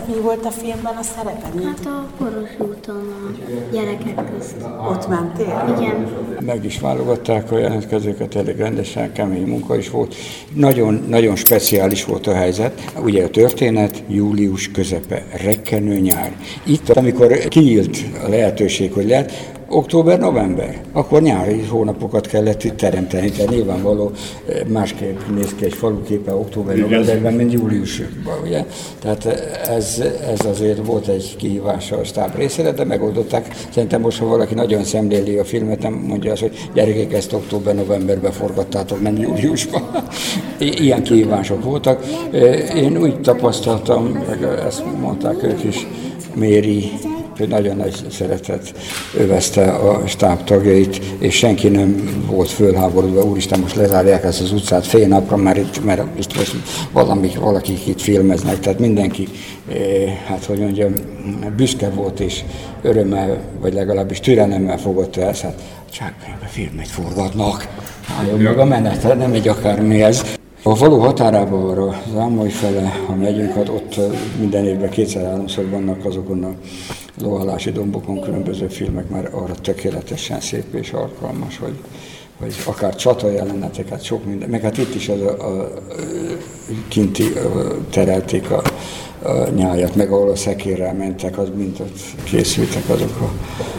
Mi 0.07 0.21
volt 0.21 0.45
a 0.45 0.49
filmben 0.49 0.95
a 0.95 1.01
szereped? 1.01 1.63
Hát 1.63 1.85
a 1.85 2.07
Poros 2.17 2.49
úton 2.57 2.95
a 2.95 3.73
gyerekek 3.73 4.31
közt. 4.31 4.55
Ott 4.89 5.07
mentél? 5.07 5.75
Igen. 5.77 6.07
Meg 6.45 6.65
is 6.65 6.79
válogatták 6.79 7.51
a 7.51 7.57
jelentkezőket, 7.57 8.35
elég 8.35 8.57
rendesen, 8.57 9.11
kemény 9.13 9.47
munka 9.47 9.77
is 9.77 9.89
volt. 9.89 10.15
Nagyon, 10.53 11.05
nagyon 11.07 11.35
speciális 11.35 12.05
volt 12.05 12.27
a 12.27 12.33
helyzet. 12.33 12.91
Ugye 13.03 13.23
a 13.23 13.29
történet 13.29 14.03
július 14.07 14.71
közepe, 14.71 15.25
rekkenő 15.43 15.99
nyár. 15.99 16.35
Itt, 16.65 16.89
amikor 16.89 17.37
kinyílt 17.37 17.97
a 18.25 18.29
lehetőség, 18.29 18.93
hogy 18.93 19.07
lehet, 19.07 19.56
október-november, 19.69 20.81
akkor 20.91 21.21
nyári 21.21 21.61
hónapokat 21.61 22.27
kellett 22.27 22.63
itt 22.63 22.77
teremteni, 22.77 23.29
tehát 23.29 23.51
nyilvánvaló 23.51 24.11
eh, 24.47 24.61
másképp 24.67 25.19
néz 25.35 25.55
ki 25.55 25.65
egy 25.65 25.73
faluképe 25.73 26.33
október-novemberben, 26.33 27.33
mint 27.33 27.53
júliusban, 27.53 28.39
ugye? 28.43 28.65
Tehát 28.99 29.25
ez, 29.67 30.03
ez 30.31 30.45
azért 30.45 30.85
volt 30.85 31.07
egy 31.07 31.35
kihívás 31.37 31.91
a 31.91 32.03
stáb 32.03 32.35
részére, 32.35 32.71
de 32.71 32.83
megoldották. 32.83 33.55
Szerintem 33.69 34.01
most, 34.01 34.19
ha 34.19 34.25
valaki 34.25 34.53
nagyon 34.53 34.83
szemléli 34.83 35.37
a 35.37 35.43
filmet, 35.43 35.81
nem 35.81 35.93
mondja 35.93 36.31
azt, 36.31 36.41
hogy 36.41 36.69
gyerekek, 36.73 37.13
ezt 37.13 37.33
október-novemberben 37.33 38.31
forgattátok, 38.31 39.01
nem 39.01 39.17
júliusban. 39.17 39.81
Ilyen 40.59 41.03
kihívások 41.03 41.63
voltak. 41.63 42.03
Eh, 42.31 42.75
én 42.75 42.97
úgy 42.97 43.21
tapasztaltam, 43.21 44.05
meg 44.27 44.43
ezt 44.43 44.83
mondták 44.99 45.43
ők 45.43 45.63
is, 45.63 45.87
Méri 46.35 46.91
hogy 47.37 47.47
nagyon 47.47 47.75
nagy 47.75 47.95
szeretet 48.11 48.73
övezte 49.17 49.71
a 49.71 50.07
stáb 50.07 50.43
tagjait, 50.43 51.01
és 51.19 51.35
senki 51.35 51.67
nem 51.67 52.23
volt 52.25 52.49
fölháborodva, 52.49 53.23
úristen, 53.23 53.59
most 53.59 53.75
lezárják 53.75 54.23
ezt 54.23 54.41
az 54.41 54.51
utcát 54.51 54.85
fél 54.85 55.07
napra, 55.07 55.35
mert 55.35 55.57
itt, 55.57 55.83
mert 55.83 56.01
itt 56.19 56.35
most 56.35 56.55
valami, 56.91 57.31
valakik 57.39 57.87
itt 57.87 58.01
filmeznek, 58.01 58.59
tehát 58.59 58.79
mindenki, 58.79 59.27
eh, 59.67 59.77
hát 60.25 60.45
hogy 60.45 60.59
mondjam, 60.59 60.93
büszke 61.55 61.89
volt, 61.89 62.19
és 62.19 62.43
örömmel, 62.81 63.41
vagy 63.61 63.73
legalábbis 63.73 64.19
türelemmel 64.19 64.77
fogadta 64.77 65.21
ezt, 65.21 65.41
hát 65.41 65.61
csak 65.91 66.13
filmet 66.47 66.87
forgatnak, 66.87 67.67
álljon 68.19 68.39
meg 68.39 68.57
a 68.57 68.65
menetre, 68.65 69.13
nem 69.13 69.33
egy 69.33 69.47
akármi 69.47 70.01
ez. 70.01 70.36
A 70.67 70.75
falu 70.75 70.97
határában 70.97 71.69
arra 71.69 72.01
Zámoly 72.13 72.49
fele, 72.49 72.93
ha 73.07 73.15
megyünk, 73.15 73.53
hát 73.53 73.69
ott 73.69 73.99
minden 74.39 74.65
évben 74.65 74.89
kétszer-háromszor 74.89 75.69
vannak 75.69 76.05
azokon 76.05 76.43
a 76.43 76.53
lohalási 77.21 77.71
dombokon 77.71 78.21
különböző 78.21 78.67
filmek, 78.67 79.09
már 79.09 79.29
arra 79.31 79.53
tökéletesen 79.53 80.39
szép 80.39 80.73
és 80.73 80.91
alkalmas, 80.91 81.57
hogy, 81.57 81.73
hogy 82.39 82.55
akár 82.65 82.95
csata 82.95 83.31
jeleneteket, 83.31 84.03
sok 84.03 84.25
minden, 84.25 84.49
meg 84.49 84.61
hát 84.61 84.77
itt 84.77 84.95
is 84.95 85.09
az 85.09 85.21
a, 85.21 85.47
a, 85.47 85.73
kinti 86.87 87.23
a, 87.23 87.77
terelték 87.89 88.51
a 88.51 88.61
nyájat, 89.55 89.95
meg 89.95 90.11
ahol 90.11 90.29
a 90.29 90.35
szekérrel 90.35 90.93
mentek, 90.93 91.37
az 91.37 91.47
mind 91.55 91.79
ott 91.79 91.99
készültek 92.23 92.89
azok 92.89 93.21
a 93.21 93.31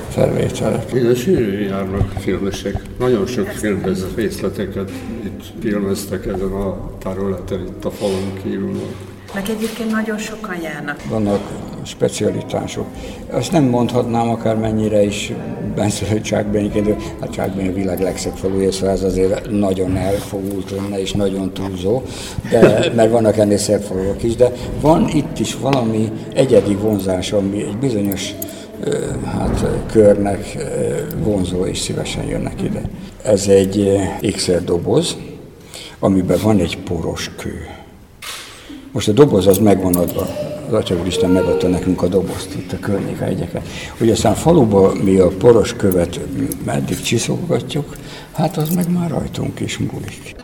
felvételek. 0.09 0.93
Igen, 0.93 1.15
sűrű 1.15 1.65
járnak 1.65 2.13
filmesek. 2.19 2.83
Nagyon 2.99 3.27
sok 3.27 3.47
filmhez 3.47 4.05
részleteket 4.15 4.91
itt 5.25 5.43
filmeztek 5.61 6.27
ezen 6.27 6.53
a 6.53 6.91
területen, 6.99 7.61
itt 7.61 7.85
a 7.85 7.91
falon 7.91 8.41
kívül. 8.43 8.81
Meg 9.35 9.49
egyébként 9.49 9.91
nagyon 9.91 10.19
sokan 10.19 10.61
járnak. 10.62 11.03
Vannak 11.09 11.41
specialitások. 11.85 12.87
Azt 13.31 13.53
nem 13.53 13.64
mondhatnám 13.64 14.29
akármennyire 14.29 15.03
is 15.03 15.33
benszülött 15.75 16.23
Csákbényként, 16.23 17.03
hát 17.21 17.31
Csákbény 17.31 17.69
a 17.69 17.73
világ 17.73 18.01
legszebb 18.01 18.37
faluja, 18.37 18.73
szóval 18.73 18.91
ez 18.91 19.03
azért 19.03 19.51
nagyon 19.51 19.97
elfogult 19.97 20.71
lenne 20.71 21.01
és 21.01 21.12
nagyon 21.12 21.53
túlzó, 21.53 22.03
de, 22.51 22.93
mert 22.95 23.11
vannak 23.11 23.37
ennél 23.37 23.59
szebb 23.59 23.83
faluak 23.83 24.23
is, 24.23 24.37
de 24.37 24.53
van 24.81 25.09
itt 25.09 25.38
is 25.38 25.55
valami 25.55 26.12
egyedi 26.35 26.75
vonzás, 26.75 27.33
ami 27.33 27.62
egy 27.62 27.77
bizonyos 27.77 28.35
hát, 29.25 29.67
körnek 29.93 30.57
vonzó 31.23 31.64
és 31.64 31.79
szívesen 31.79 32.25
jönnek 32.25 32.62
ide. 32.62 32.83
Ez 33.23 33.47
egy 33.49 33.99
ékszerdoboz, 34.21 35.17
amiben 35.99 36.38
van 36.43 36.59
egy 36.59 36.79
poros 36.79 37.31
kő. 37.37 37.67
Most 38.92 39.09
a 39.09 39.12
doboz 39.12 39.46
az 39.46 39.59
megvan 39.59 39.94
adva, 39.94 40.27
az 40.66 40.72
Atya 40.72 40.96
Úristen 40.96 41.31
megadta 41.31 41.68
nekünk 41.68 42.03
a 42.03 42.09
dobozt, 42.09 42.55
itt 42.55 42.72
a 42.72 42.79
környékhegyeket. 42.79 43.68
Hogy 43.98 44.11
aztán 44.11 44.35
faluba 44.35 44.92
mi 45.03 45.16
a 45.16 45.29
poros 45.29 45.74
követ 45.77 46.20
meddig 46.64 47.01
csiszolgatjuk, 47.01 47.96
hát 48.33 48.57
az 48.57 48.74
meg 48.74 48.92
már 48.92 49.11
rajtunk 49.11 49.61
is 49.61 49.79
múlik. 49.79 50.37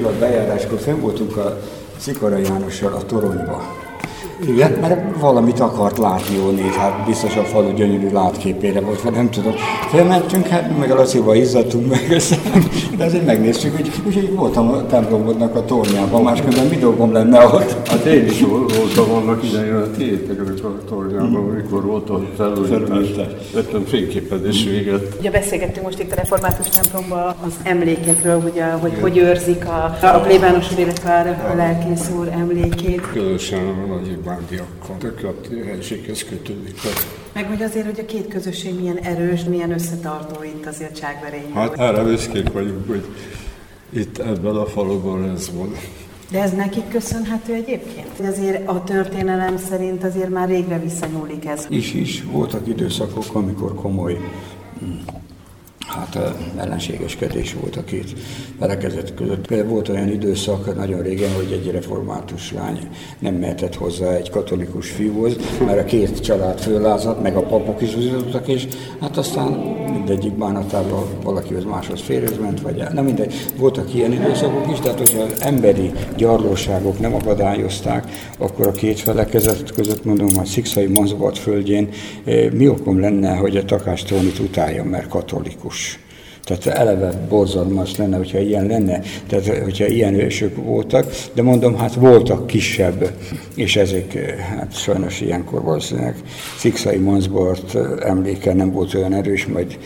Csillag 0.00 0.18
bejáráskor 0.18 0.78
fenn 0.78 1.00
voltunk 1.00 1.36
a 1.36 1.58
Szikora 1.96 2.36
Jánossal 2.36 2.92
a 2.92 3.06
toronyba. 3.06 3.62
Igen, 4.46 4.70
mert 4.80 5.20
valamit 5.20 5.60
akart 5.60 5.98
látni 5.98 6.36
Jónét, 6.36 6.74
hát 6.74 7.06
biztos 7.06 7.36
a 7.36 7.44
falu 7.44 7.72
gyönyörű 7.72 8.10
látképére 8.12 8.80
volt, 8.80 9.02
vagy 9.02 9.12
nem 9.12 9.30
tudom. 9.30 9.54
Felmentünk, 9.90 10.46
hát 10.46 10.78
meg 10.78 10.90
a 10.90 10.94
Lacival 10.94 11.36
izzadtunk 11.36 11.90
meg 11.90 12.10
össze, 12.18 12.36
de 12.96 13.04
azért 13.04 13.26
megnéztük, 13.26 13.76
hogy 13.76 13.90
úgyhogy 14.06 14.34
voltam 14.34 14.68
a 14.68 14.86
templomodnak 14.86 15.56
a 15.56 15.64
tornyában, 15.64 16.22
máskülönben 16.22 16.66
mi 16.66 16.76
dolgom 16.76 17.12
lenne 17.12 17.44
ott. 17.44 17.89
Hát 18.00 18.08
én 18.08 18.26
is 18.26 18.40
voltam 18.40 19.10
annak 19.10 19.44
idején 19.44 19.74
a 19.74 19.90
téteknek 19.90 20.64
a 20.64 20.84
tornyában, 20.84 21.34
amikor 21.50 21.84
volt 21.84 22.10
a 22.10 22.28
felújítás. 22.36 23.26
Vettem 23.54 23.84
fényképezés 23.84 24.64
véget. 24.64 25.16
Ugye 25.18 25.30
beszélgettünk 25.30 25.86
most 25.86 25.98
itt 25.98 26.12
a 26.12 26.14
református 26.14 26.68
templomban 26.68 27.34
az 27.46 27.54
emlékekről, 27.62 28.40
hogy, 28.40 28.58
a, 28.58 28.78
hogy 28.78 28.92
hogy 29.00 29.16
őrzik 29.16 29.64
a, 29.64 29.98
a 30.02 30.20
plébános 30.20 30.72
úr, 30.72 30.78
illetve 30.78 31.38
a 31.52 31.54
lelkész 31.54 32.10
úr 32.18 32.28
emlékét. 32.28 33.00
Különösen 33.12 33.66
a 33.66 33.86
nagy 33.86 34.18
bándiakkal, 34.18 34.96
tök 34.98 35.24
a 35.24 35.34
helységhez 35.66 36.24
kötődik. 36.24 36.74
Meg 37.32 37.46
hogy 37.46 37.62
azért, 37.62 37.84
hogy 37.84 38.00
a 38.00 38.04
két 38.04 38.28
közösség 38.28 38.80
milyen 38.80 38.98
erős, 38.98 39.44
milyen 39.44 39.72
összetartó 39.72 40.42
itt 40.42 40.66
azért 40.66 40.98
Cságverény. 41.00 41.52
Hát 41.54 41.78
erre 41.78 42.02
büszkék 42.02 42.52
vagyunk, 42.52 42.88
hogy 42.88 43.04
itt 43.90 44.18
ebben 44.18 44.56
a 44.56 44.66
faluban 44.66 45.30
ez 45.34 45.50
van. 45.54 45.74
De 46.30 46.42
ez 46.42 46.52
nekik 46.52 46.88
köszönhető 46.88 47.52
egyébként? 47.52 48.28
Azért 48.28 48.68
a 48.68 48.82
történelem 48.84 49.56
szerint 49.56 50.04
azért 50.04 50.28
már 50.28 50.48
régre 50.48 50.78
visszanyúlik 50.78 51.46
ez. 51.46 51.66
Is 51.68 51.94
is 51.94 52.22
voltak 52.22 52.66
időszakok, 52.66 53.24
amikor 53.32 53.74
komoly 53.74 54.18
hát 56.00 56.34
ellenségeskedés 56.56 57.54
volt 57.60 57.76
a 57.76 57.84
két 57.84 58.12
felekezet 58.58 59.14
között. 59.14 59.64
Volt 59.66 59.88
olyan 59.88 60.08
időszak 60.08 60.76
nagyon 60.76 61.02
régen, 61.02 61.34
hogy 61.34 61.52
egy 61.52 61.70
református 61.70 62.52
lány 62.52 62.78
nem 63.18 63.34
mehetett 63.34 63.74
hozzá 63.74 64.12
egy 64.12 64.30
katolikus 64.30 64.90
fiúhoz, 64.90 65.36
mert 65.66 65.78
a 65.78 65.84
két 65.84 66.20
család 66.20 66.58
föllázadt, 66.60 67.22
meg 67.22 67.36
a 67.36 67.42
papok 67.42 67.82
is 67.82 67.94
üzlettek, 67.94 68.48
és 68.48 68.66
hát 69.00 69.16
aztán 69.16 69.48
mindegyik 69.92 70.32
bánatával 70.32 71.08
valakihoz 71.22 71.64
máshoz 71.64 72.00
férjhez 72.00 72.38
ment, 72.38 72.60
vagy. 72.60 72.82
Nem 72.92 73.04
mindegy. 73.04 73.34
Voltak 73.56 73.94
ilyen 73.94 74.12
időszakok 74.12 74.72
is, 74.72 74.78
tehát 74.78 74.98
hogyha 74.98 75.22
az 75.22 75.42
emberi 75.42 75.92
gyarlóságok 76.16 77.00
nem 77.00 77.14
akadályozták, 77.14 78.10
akkor 78.38 78.66
a 78.66 78.72
két 78.72 79.00
felekezet 79.00 79.72
között 79.72 80.04
mondom, 80.04 80.28
hogy 80.34 80.46
Szikszai 80.46 80.86
Manzbart 80.86 81.38
földjén 81.38 81.88
mi 82.52 82.68
okom 82.68 83.00
lenne, 83.00 83.36
hogy 83.36 83.56
a 83.56 83.64
Takás 83.64 84.04
utáljam, 84.40 84.86
mert 84.86 85.08
katolikus. 85.08 85.89
Tehát 86.58 86.78
eleve 86.78 87.12
borzalmas 87.28 87.96
lenne, 87.96 88.16
hogyha 88.16 88.38
ilyen 88.38 88.66
lenne, 88.66 89.00
tehát 89.26 89.62
hogyha 89.62 89.86
ilyen 89.86 90.14
ősök 90.14 90.56
voltak, 90.56 91.14
de 91.32 91.42
mondom, 91.42 91.76
hát 91.76 91.94
voltak 91.94 92.46
kisebb, 92.46 93.10
és 93.54 93.76
ezek 93.76 94.12
hát 94.38 94.76
sajnos 94.76 95.20
ilyenkor 95.20 95.62
valószínűleg 95.62 96.14
Szikszai 96.58 96.96
Mansbart 96.96 97.74
emléke 98.00 98.54
nem 98.54 98.72
volt 98.72 98.94
olyan 98.94 99.12
erős, 99.12 99.46
majd 99.46 99.78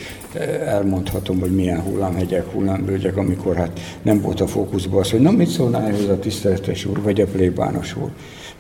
elmondhatom, 0.67 1.41
hogy 1.41 1.55
milyen 1.55 1.81
hullámhegyek, 1.81 2.53
hullámvölgyek, 2.53 3.17
amikor 3.17 3.57
hát 3.57 3.81
nem 4.03 4.21
volt 4.21 4.41
a 4.41 4.47
fókuszban 4.47 5.01
az, 5.01 5.11
hogy 5.11 5.21
na 5.21 5.31
mit 5.31 5.49
szólnál 5.49 5.87
ez 5.87 6.09
a 6.09 6.19
tiszteletes 6.19 6.85
úr, 6.85 7.03
vagy 7.03 7.21
a 7.21 7.27
plébános 7.27 7.97
úr. 7.97 8.11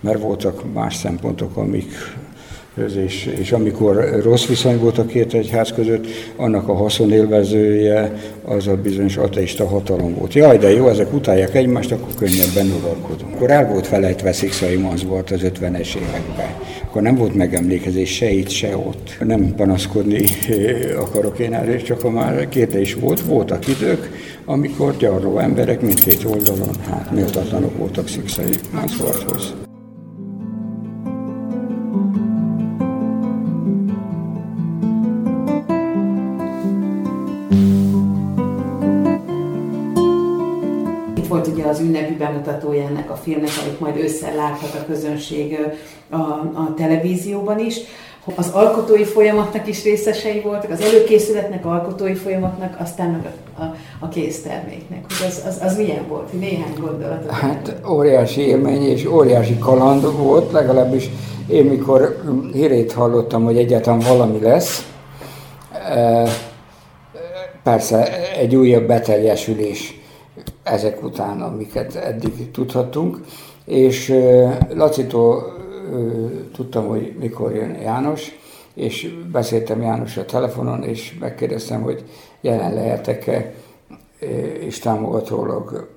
Mert 0.00 0.20
voltak 0.20 0.72
más 0.72 0.94
szempontok, 0.94 1.56
amik 1.56 1.92
és, 3.04 3.30
és 3.40 3.52
amikor 3.52 4.20
rossz 4.22 4.46
viszony 4.46 4.78
volt 4.78 4.98
a 4.98 5.06
két 5.06 5.34
egyház 5.34 5.72
között, 5.72 6.06
annak 6.36 6.68
a 6.68 6.74
haszonélvezője 6.74 8.12
az 8.44 8.66
a 8.66 8.76
bizonyos 8.76 9.16
ateista 9.16 9.66
hatalom 9.66 10.14
volt. 10.14 10.34
Jaj, 10.34 10.58
de 10.58 10.72
jó, 10.72 10.88
ezek 10.88 11.12
utálják 11.12 11.54
egymást, 11.54 11.92
akkor 11.92 12.14
könnyebben 12.18 12.66
uralkodunk. 12.80 13.34
Akkor 13.34 13.50
el 13.50 13.66
volt 13.66 13.86
felejtve 13.86 14.32
Szikszai 14.32 14.86
volt 15.06 15.30
az 15.30 15.40
50-es 15.42 15.96
években. 15.96 16.54
Akkor 16.82 17.02
nem 17.02 17.16
volt 17.16 17.34
megemlékezés 17.34 18.14
se 18.14 18.30
itt, 18.30 18.48
se 18.48 18.76
ott. 18.76 19.16
Nem 19.20 19.54
panaszkodni 19.56 20.24
akarok 21.04 21.38
én 21.38 21.54
erre, 21.54 21.76
csak 21.76 22.04
a 22.04 22.10
már 22.10 22.48
kérdés 22.48 22.94
volt, 22.94 23.20
voltak 23.20 23.68
idők, 23.68 24.10
amikor 24.44 24.96
gyarló 24.96 25.38
emberek 25.38 25.80
mindkét 25.80 26.24
oldalon, 26.24 26.74
hát 26.90 27.10
méltatlanok 27.10 27.76
voltak 27.76 28.08
Szikszai 28.08 28.58
Manzborthoz. 28.72 29.54
Bemutatója 42.44 42.82
ennek 42.82 43.10
a 43.10 43.14
filmnek, 43.14 43.50
amit 43.62 43.80
majd 43.80 43.96
ősszel 43.96 44.34
láthat 44.34 44.74
a 44.74 44.84
közönség 44.86 45.58
a, 46.10 46.16
a 46.16 46.74
televízióban 46.76 47.58
is. 47.58 47.76
Az 48.34 48.50
alkotói 48.52 49.04
folyamatnak 49.04 49.66
is 49.66 49.84
részesei 49.84 50.40
voltak, 50.40 50.70
az 50.70 50.80
előkészületnek, 50.80 51.66
alkotói 51.66 52.14
folyamatnak, 52.14 52.76
aztán 52.80 53.24
a, 53.58 53.62
a, 53.62 53.74
a 53.98 54.08
készterméknek. 54.08 55.04
Hogy 55.08 55.26
az, 55.26 55.42
az, 55.46 55.60
az 55.62 55.76
milyen 55.76 56.08
volt? 56.08 56.32
Néhány 56.32 56.74
gondolatot. 56.80 57.30
Hát 57.30 57.76
óriási 57.88 58.40
élmény 58.40 58.82
és 58.82 59.06
óriási 59.06 59.58
kaland 59.58 60.16
volt, 60.16 60.52
legalábbis 60.52 61.10
én 61.48 61.64
mikor 61.64 62.22
hírét 62.52 62.92
hallottam, 62.92 63.44
hogy 63.44 63.56
egyáltalán 63.56 63.98
valami 63.98 64.40
lesz, 64.40 64.86
persze 67.62 68.28
egy 68.38 68.56
újabb 68.56 68.86
beteljesülés 68.86 70.03
ezek 70.64 71.02
után, 71.02 71.42
amiket 71.42 71.94
eddig 71.94 72.50
tudhattunk. 72.50 73.20
És 73.64 74.14
Lacitól 74.74 75.52
tudtam, 76.52 76.86
hogy 76.86 77.16
mikor 77.20 77.54
jön 77.54 77.74
János, 77.74 78.38
és 78.74 79.14
beszéltem 79.32 80.04
a 80.16 80.24
telefonon, 80.24 80.82
és 80.82 81.16
megkérdeztem, 81.20 81.82
hogy 81.82 82.04
jelen 82.40 82.74
lehetek-e, 82.74 83.54
és 84.60 84.78
támogatólag 84.78 85.88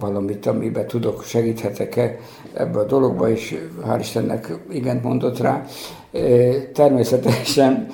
valamit, 0.00 0.46
amiben 0.46 0.86
tudok, 0.86 1.22
segíthetek-e 1.22 2.18
ebbe 2.52 2.78
a 2.78 2.84
dologba, 2.84 3.30
és 3.30 3.58
hál' 3.86 4.00
Istennek 4.00 4.58
igent 4.70 5.02
mondott 5.02 5.38
rá. 5.38 5.64
Természetesen 6.74 7.86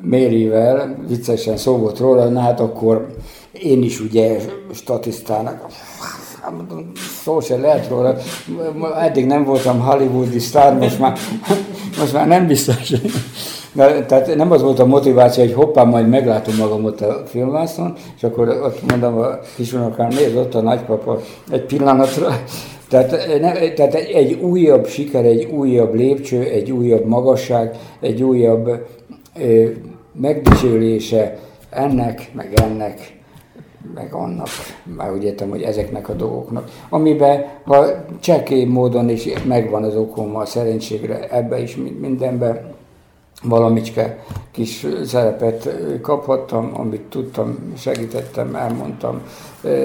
Mérivel 0.00 0.96
viccesen 1.08 1.56
szó 1.56 1.76
volt 1.76 1.98
róla, 1.98 2.28
na 2.28 2.40
hát 2.40 2.60
akkor 2.60 3.06
én 3.52 3.82
is 3.82 4.00
ugye 4.00 4.38
statisztának, 4.74 5.66
szó 7.22 7.40
se 7.40 7.56
lehet 7.56 7.88
róla, 7.88 8.16
eddig 9.00 9.26
nem 9.26 9.44
voltam 9.44 9.80
hollywoodi 9.80 10.38
sztár, 10.38 10.78
most 10.78 10.98
már, 10.98 11.18
most 11.98 12.12
már 12.12 12.26
nem 12.26 12.46
biztos. 12.46 12.92
De, 13.72 14.04
tehát 14.04 14.34
nem 14.34 14.50
az 14.50 14.62
volt 14.62 14.78
a 14.78 14.86
motiváció, 14.86 15.44
hogy 15.44 15.52
hoppá, 15.52 15.82
majd 15.82 16.08
meglátom 16.08 16.56
magam 16.56 16.84
ott 16.84 17.00
a 17.00 17.22
filmvászon, 17.26 17.94
és 18.16 18.22
akkor 18.22 18.48
ott 18.48 18.90
mondom 18.90 19.18
a 19.18 19.38
kisunokám, 19.56 20.08
nézd 20.08 20.36
ott 20.36 20.54
a 20.54 20.60
nagypapa 20.60 21.20
egy 21.50 21.64
pillanatra. 21.64 22.28
Tehát, 22.88 23.40
ne, 23.40 23.72
tehát 23.72 23.94
egy 23.94 24.32
újabb 24.32 24.86
siker, 24.86 25.24
egy 25.24 25.44
újabb 25.44 25.94
lépcső, 25.94 26.42
egy 26.42 26.70
újabb 26.70 27.06
magasság, 27.06 27.76
egy 28.00 28.22
újabb 28.22 28.68
ö, 29.38 29.64
megdicsőlése 30.20 31.38
ennek, 31.70 32.30
meg 32.34 32.52
ennek, 32.54 33.21
meg 33.94 34.12
annak, 34.12 34.48
már 34.96 35.12
úgy 35.12 35.24
értem, 35.24 35.50
hogy 35.50 35.62
ezeknek 35.62 36.08
a 36.08 36.12
dolgoknak, 36.12 36.70
amiben, 36.88 37.44
ha 37.64 37.86
csekély 38.20 38.64
módon 38.64 39.08
is 39.08 39.28
megvan 39.44 39.82
az 39.82 39.96
okom 39.96 40.36
a 40.36 40.44
szerencségre, 40.44 41.28
ebbe 41.28 41.62
is 41.62 41.76
mindenben 42.00 42.74
valamicske 43.42 44.18
kis 44.50 44.86
szerepet 45.04 45.68
kaphattam, 46.00 46.70
amit 46.74 47.00
tudtam, 47.00 47.72
segítettem, 47.76 48.54
elmondtam, 48.54 49.22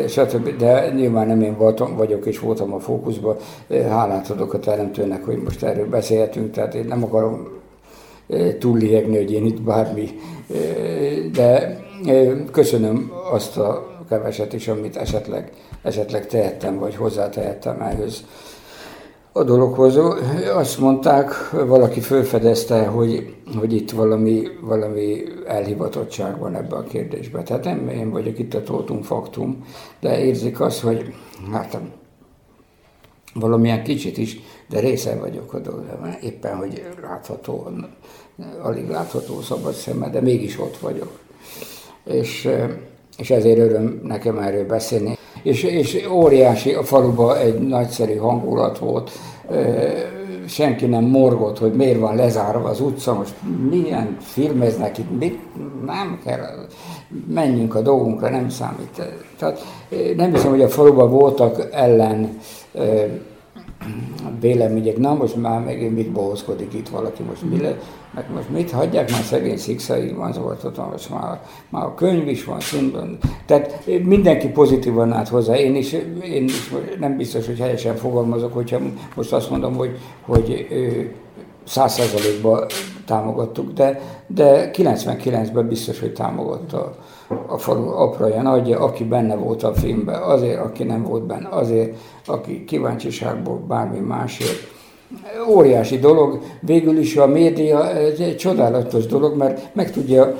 stb. 0.08 0.58
De 0.58 0.92
nyilván 0.96 1.28
nem 1.28 1.42
én 1.42 1.58
voltam, 1.58 1.96
vagyok 1.96 2.26
és 2.26 2.40
voltam 2.40 2.74
a 2.74 2.80
fókuszban. 2.80 3.36
Hálát 3.70 4.30
adok 4.30 4.54
a 4.54 4.60
teremtőnek, 4.60 5.26
hogy 5.26 5.42
most 5.44 5.64
erről 5.64 5.90
beszélhetünk, 5.90 6.52
tehát 6.52 6.76
én 6.76 6.86
nem 6.86 7.04
akarom 7.04 7.48
túllihegni, 8.60 9.18
hogy 9.18 9.32
én 9.32 9.46
itt 9.46 9.62
bármi, 9.62 10.10
de 11.34 11.80
köszönöm 12.52 13.12
azt 13.32 13.58
a 13.58 13.98
keveset 14.10 14.54
is, 14.54 14.68
amit 14.68 14.96
esetleg, 14.96 15.52
esetleg 15.82 16.28
tehettem, 16.28 16.80
vagy 16.80 16.96
hozzátehettem 16.96 17.82
ehhez 17.82 18.24
a 19.32 19.44
dologhoz. 19.44 20.00
Azt 20.56 20.80
mondták, 20.80 21.50
valaki 21.52 22.00
felfedezte, 22.00 22.86
hogy, 22.86 23.36
hogy 23.60 23.74
itt 23.74 23.92
valami, 23.92 24.48
valami 24.62 25.24
elhivatottság 25.48 26.40
van 26.40 26.56
ebbe 26.56 26.76
a 26.76 26.84
kérdésbe. 26.84 27.44
Tehát 27.44 27.64
nem 27.64 27.90
én 27.90 28.10
vagyok 28.10 28.40
itt 28.40 28.54
a 28.54 28.64
tótum 28.64 29.02
faktum, 29.02 29.66
de 30.00 30.24
érzik 30.24 30.60
azt, 30.60 30.80
hogy 30.80 31.14
hát 31.52 31.78
valamilyen 33.34 33.84
kicsit 33.84 34.18
is, 34.18 34.40
de 34.70 34.80
része 34.80 35.16
vagyok 35.16 35.54
a 35.54 35.60
dologban. 35.60 36.18
Éppen, 36.22 36.56
hogy 36.56 36.86
látható, 37.02 37.70
alig 38.62 38.90
látható 38.90 39.42
szabad 39.42 39.74
szemmel, 39.74 40.10
de 40.10 40.22
mégis 40.22 40.60
ott 40.60 40.78
vagyok. 40.78 41.20
És, 42.08 42.50
és 43.18 43.30
ezért 43.30 43.60
öröm 43.60 44.02
nekem 44.04 44.38
erről 44.38 44.66
beszélni. 44.66 45.18
És, 45.44 45.64
és 45.64 46.08
óriási, 46.12 46.74
a 46.74 46.84
faluban 46.84 47.38
egy 47.38 47.60
nagyszerű 47.60 48.16
hangulat 48.16 48.78
volt, 48.78 49.12
senki 50.48 50.86
nem 50.86 51.04
morgott, 51.04 51.58
hogy 51.60 51.74
miért 51.74 52.00
van 52.00 52.16
lezárva 52.16 52.70
az 52.70 52.82
utca, 52.82 53.14
most 53.14 53.34
milyen 53.70 54.18
filmeznek 54.20 54.98
itt, 54.98 55.20
mit, 55.20 55.40
nem 55.86 56.20
kell, 56.26 56.68
menjünk 57.28 57.76
a 57.76 57.82
dolgunkra, 57.82 58.30
nem 58.30 58.50
számít. 58.50 59.02
Tehát 59.38 59.66
nem 60.16 60.34
hiszem, 60.34 60.50
hogy 60.50 60.62
a 60.62 60.70
faluban 60.70 61.10
voltak 61.10 61.68
ellen 61.72 62.38
vélemények, 64.40 64.98
na 64.98 65.14
most 65.14 65.36
már 65.36 65.64
megint 65.64 65.96
mit 65.96 66.12
bohozkodik 66.12 66.74
itt 66.74 66.90
valaki, 66.90 67.24
most 67.24 67.42
mi 67.50 67.62
le, 67.62 67.78
meg 68.14 68.26
most 68.34 68.50
mit 68.50 68.72
hagyják? 68.72 69.12
Már 69.12 69.22
szegény 69.22 69.58
szikszai 69.58 70.12
van 70.12 70.32
volt 70.42 70.78
most 70.92 71.10
már, 71.10 71.42
már 71.70 71.86
a 71.86 71.94
könyv 71.94 72.28
is 72.28 72.44
van 72.44 72.60
színben. 72.60 73.18
Tehát 73.46 73.86
mindenki 74.04 74.48
pozitívan 74.48 75.14
állt 75.14 75.28
hozzá, 75.28 75.56
én 75.56 75.76
is, 75.76 75.94
én 76.24 76.44
is 76.44 76.74
nem 77.00 77.18
biztos, 77.18 77.46
hogy 77.46 77.60
helyesen 77.60 77.96
fogalmazok, 77.96 78.54
hogyha 78.54 78.80
most 79.16 79.34
azt 79.34 79.50
mondom, 79.50 79.76
hogy, 79.76 79.98
hogy 80.22 80.68
száz 81.64 81.94
százalékban 81.94 82.66
támogattuk, 83.06 83.74
de, 83.74 84.02
de 84.28 84.72
99-ben 84.74 85.68
biztos, 85.68 86.00
hogy 86.00 86.14
támogatta 86.14 86.96
a 87.48 87.58
falu 87.58 87.88
apraja 87.88 88.42
nagyja, 88.42 88.80
aki 88.80 89.04
benne 89.04 89.36
volt 89.36 89.64
a 89.64 89.74
filmben, 89.74 90.22
azért, 90.22 90.60
aki 90.60 90.84
nem 90.84 91.04
volt 91.04 91.24
benne, 91.24 91.50
azért, 91.50 91.98
aki 92.26 92.64
kíváncsiságból 92.66 93.58
bármi 93.58 94.00
másért 94.00 94.76
óriási 95.50 95.98
dolog, 95.98 96.40
végül 96.60 96.98
is 96.98 97.16
a 97.16 97.28
média 97.28 97.96
egy 97.98 98.36
csodálatos 98.38 99.06
dolog, 99.06 99.38
mert 99.38 99.76
meg 99.76 99.92
tudja 99.92 100.36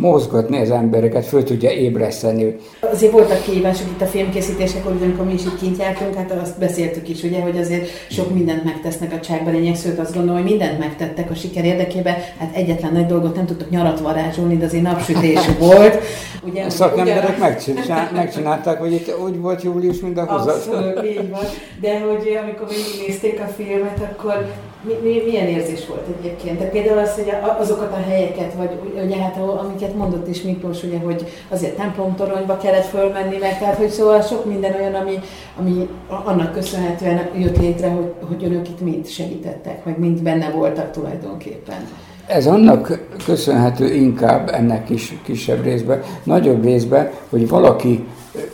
mozgatni 0.00 0.60
az 0.60 0.70
embereket, 0.70 1.24
föl 1.24 1.44
tudja 1.44 1.70
ébreszteni. 1.70 2.56
Azért 2.92 3.12
voltak 3.12 3.42
kihívások 3.42 3.86
itt 3.86 4.00
a 4.00 4.06
filmkészítésekor, 4.06 4.92
amikor 5.02 5.24
mi 5.24 5.32
is 5.32 5.44
itt 5.44 5.58
kint 5.60 5.78
jártunk, 5.78 6.14
hát 6.14 6.32
azt 6.42 6.58
beszéltük 6.58 7.08
is, 7.08 7.22
ugye, 7.22 7.40
hogy 7.40 7.58
azért 7.58 7.88
sok 8.10 8.34
mindent 8.34 8.64
megtesznek 8.64 9.12
a 9.12 9.20
csákberények, 9.20 9.76
sőt 9.76 9.98
azt 9.98 10.14
gondolom, 10.14 10.40
hogy 10.40 10.50
mindent 10.50 10.78
megtettek 10.78 11.30
a 11.30 11.34
siker 11.34 11.64
érdekében, 11.64 12.14
hát 12.38 12.54
egyetlen 12.54 12.92
nagy 12.92 13.06
dolgot 13.06 13.36
nem 13.36 13.46
tudtak 13.46 13.70
nyarat 13.70 14.00
varázsolni, 14.00 14.56
de 14.56 14.64
azért 14.64 14.82
napsütés 14.82 15.40
volt. 15.58 15.98
Ugye, 16.42 16.64
a 16.64 16.70
szakemberek 16.70 17.36
ugye... 17.66 18.10
megcsinálták, 18.12 18.78
hogy 18.78 18.92
itt 18.92 19.14
úgy 19.24 19.40
volt 19.40 19.62
július, 19.62 20.00
mint 20.00 20.18
a 20.18 20.26
Abszolút, 20.28 21.04
így 21.04 21.30
van. 21.30 21.40
De 21.80 22.00
hogy 22.00 22.38
amikor 22.42 22.68
végignézték 22.68 23.40
a 23.40 23.46
filmet, 23.64 24.10
akkor 24.12 24.46
mi, 24.82 24.92
mi, 25.02 25.22
milyen 25.26 25.46
érzés 25.46 25.86
volt 25.86 26.06
egyébként? 26.18 26.56
Tehát 26.56 26.72
például 26.72 26.98
az, 26.98 27.14
hogy 27.14 27.32
azokat 27.58 27.92
a 27.92 28.10
helyeket, 28.10 28.52
vagy 28.54 28.70
ugye 29.04 29.16
hát 29.16 29.36
amiket 29.36 29.94
mondott 29.94 30.28
is 30.28 30.42
Miklós, 30.42 30.82
ugye, 30.82 30.98
hogy 30.98 31.26
azért 31.48 31.76
templomtoronyba 31.76 32.56
kellett 32.56 32.86
fölmenni 32.86 33.36
meg, 33.40 33.58
tehát 33.58 33.76
hogy 33.76 33.88
szóval 33.88 34.22
sok 34.22 34.44
minden 34.44 34.74
olyan, 34.74 34.94
ami, 34.94 35.18
ami 35.58 35.88
annak 36.24 36.52
köszönhetően 36.52 37.28
jött 37.38 37.58
létre, 37.58 37.88
hogy, 37.88 38.12
hogy 38.28 38.44
önök 38.44 38.68
itt 38.68 38.80
mind 38.80 39.06
segítettek, 39.06 39.84
meg 39.84 39.98
mind 39.98 40.22
benne 40.22 40.50
voltak 40.50 40.90
tulajdonképpen. 40.90 41.88
Ez 42.26 42.46
annak 42.46 42.98
köszönhető 43.24 43.94
inkább 43.94 44.48
ennek 44.48 44.84
kis, 44.84 45.14
kisebb 45.24 45.64
részben, 45.64 46.02
nagyobb 46.22 46.64
részben, 46.64 47.10
hogy 47.30 47.48
valaki 47.48 48.04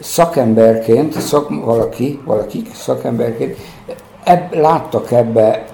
szakemberként, 0.00 1.20
szak, 1.20 1.64
valaki, 1.64 2.18
valaki 2.24 2.62
szakemberként 2.74 3.57
ebb, 4.27 4.55
láttak 4.55 5.11
ebbe, 5.11 5.64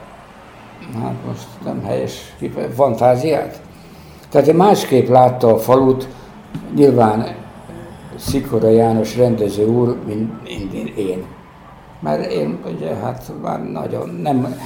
hát 1.03 1.15
most 1.27 1.47
nem 1.65 1.83
helyes, 1.85 2.35
fantáziát? 2.75 3.61
Tehát 4.31 4.47
én 4.47 4.55
másképp 4.55 5.09
látta 5.09 5.53
a 5.53 5.59
falut, 5.59 6.09
nyilván 6.75 7.35
Szikora 8.17 8.69
János 8.69 9.17
rendező 9.17 9.67
úr, 9.67 9.97
mint, 10.07 10.31
mint 10.73 10.89
én. 10.99 11.25
Mert 12.01 12.33
én 12.33 12.59
ugye 12.75 12.95
hát 12.95 13.33
már 13.43 13.63
nagyon 13.63 14.09
nem, 14.23 14.57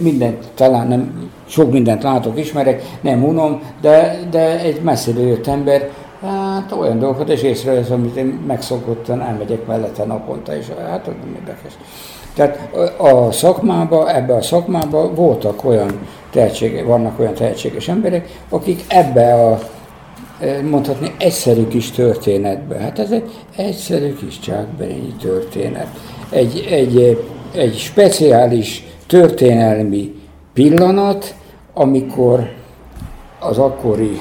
mindent, 0.00 0.48
talán 0.54 0.88
nem, 0.88 1.30
sok 1.46 1.72
mindent 1.72 2.02
látok, 2.02 2.38
ismerek, 2.38 2.82
nem 3.00 3.24
unom, 3.24 3.60
de, 3.80 4.18
de 4.30 4.60
egy 4.60 4.82
messzire 4.82 5.20
jött 5.20 5.46
ember, 5.46 5.90
hát 6.20 6.72
olyan 6.72 6.98
dolgokat 6.98 7.28
is 7.28 7.42
észrevesz, 7.42 7.90
amit 7.90 8.16
én 8.16 8.26
megszokottan 8.46 9.20
elmegyek 9.20 9.66
mellette 9.66 10.04
naponta, 10.04 10.56
és 10.56 10.66
hát 10.68 11.06
nem 11.06 11.36
érdekes. 11.38 11.72
Tehát 12.36 12.70
a 12.96 13.32
szakmában, 13.32 14.08
ebbe 14.08 14.34
a 14.34 14.42
szakmában 14.42 15.14
voltak 15.14 15.64
olyan 15.64 16.06
tehetséges, 16.30 16.84
vannak 16.84 17.18
olyan 17.20 17.34
tehetséges 17.34 17.88
emberek, 17.88 18.40
akik 18.48 18.84
ebbe 18.88 19.34
a 19.34 19.58
mondhatni 20.70 21.14
egyszerű 21.18 21.66
kis 21.68 21.90
történetbe, 21.90 22.78
hát 22.78 22.98
ez 22.98 23.10
egy 23.10 23.30
egyszerű 23.56 24.14
kis 24.14 24.38
csákberényi 24.38 25.14
történet, 25.20 25.86
egy, 26.30 26.66
egy, 26.70 27.24
egy 27.54 27.76
speciális 27.76 28.86
történelmi 29.06 30.14
pillanat, 30.52 31.34
amikor 31.74 32.52
az 33.40 33.58
akkori 33.58 34.20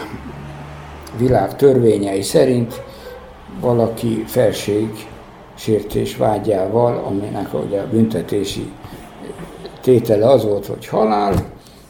világ 1.17 1.55
törvényei 1.55 2.21
szerint 2.21 2.81
valaki 3.61 4.23
felség 4.27 4.89
sértés 5.55 6.17
vágyával, 6.17 7.03
aminek 7.05 7.53
ugye 7.53 7.81
a 7.81 7.89
büntetési 7.91 8.71
tétele 9.81 10.29
az 10.29 10.43
volt, 10.43 10.65
hogy 10.65 10.87
halál, 10.87 11.33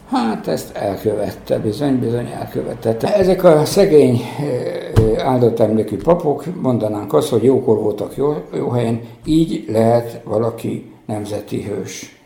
hát 0.10 0.48
ezt 0.48 0.76
elkövette, 0.76 1.60
bizony, 1.60 2.00
bizony 2.00 2.28
elkövette. 2.40 3.16
Ezek 3.16 3.44
a 3.44 3.66
szegény 3.66 4.22
eh, 4.40 5.28
áldott 5.28 5.60
emlékű 5.60 5.98
papok 5.98 6.62
mondanánk 6.62 7.14
azt, 7.14 7.30
hogy 7.30 7.44
jókor 7.44 7.78
voltak 7.78 8.16
jó, 8.16 8.36
jó 8.54 8.70
helyen, 8.70 9.02
így 9.26 9.66
lehet 9.68 10.22
valaki 10.24 10.92
nemzeti 11.06 11.62
hős. 11.64 12.22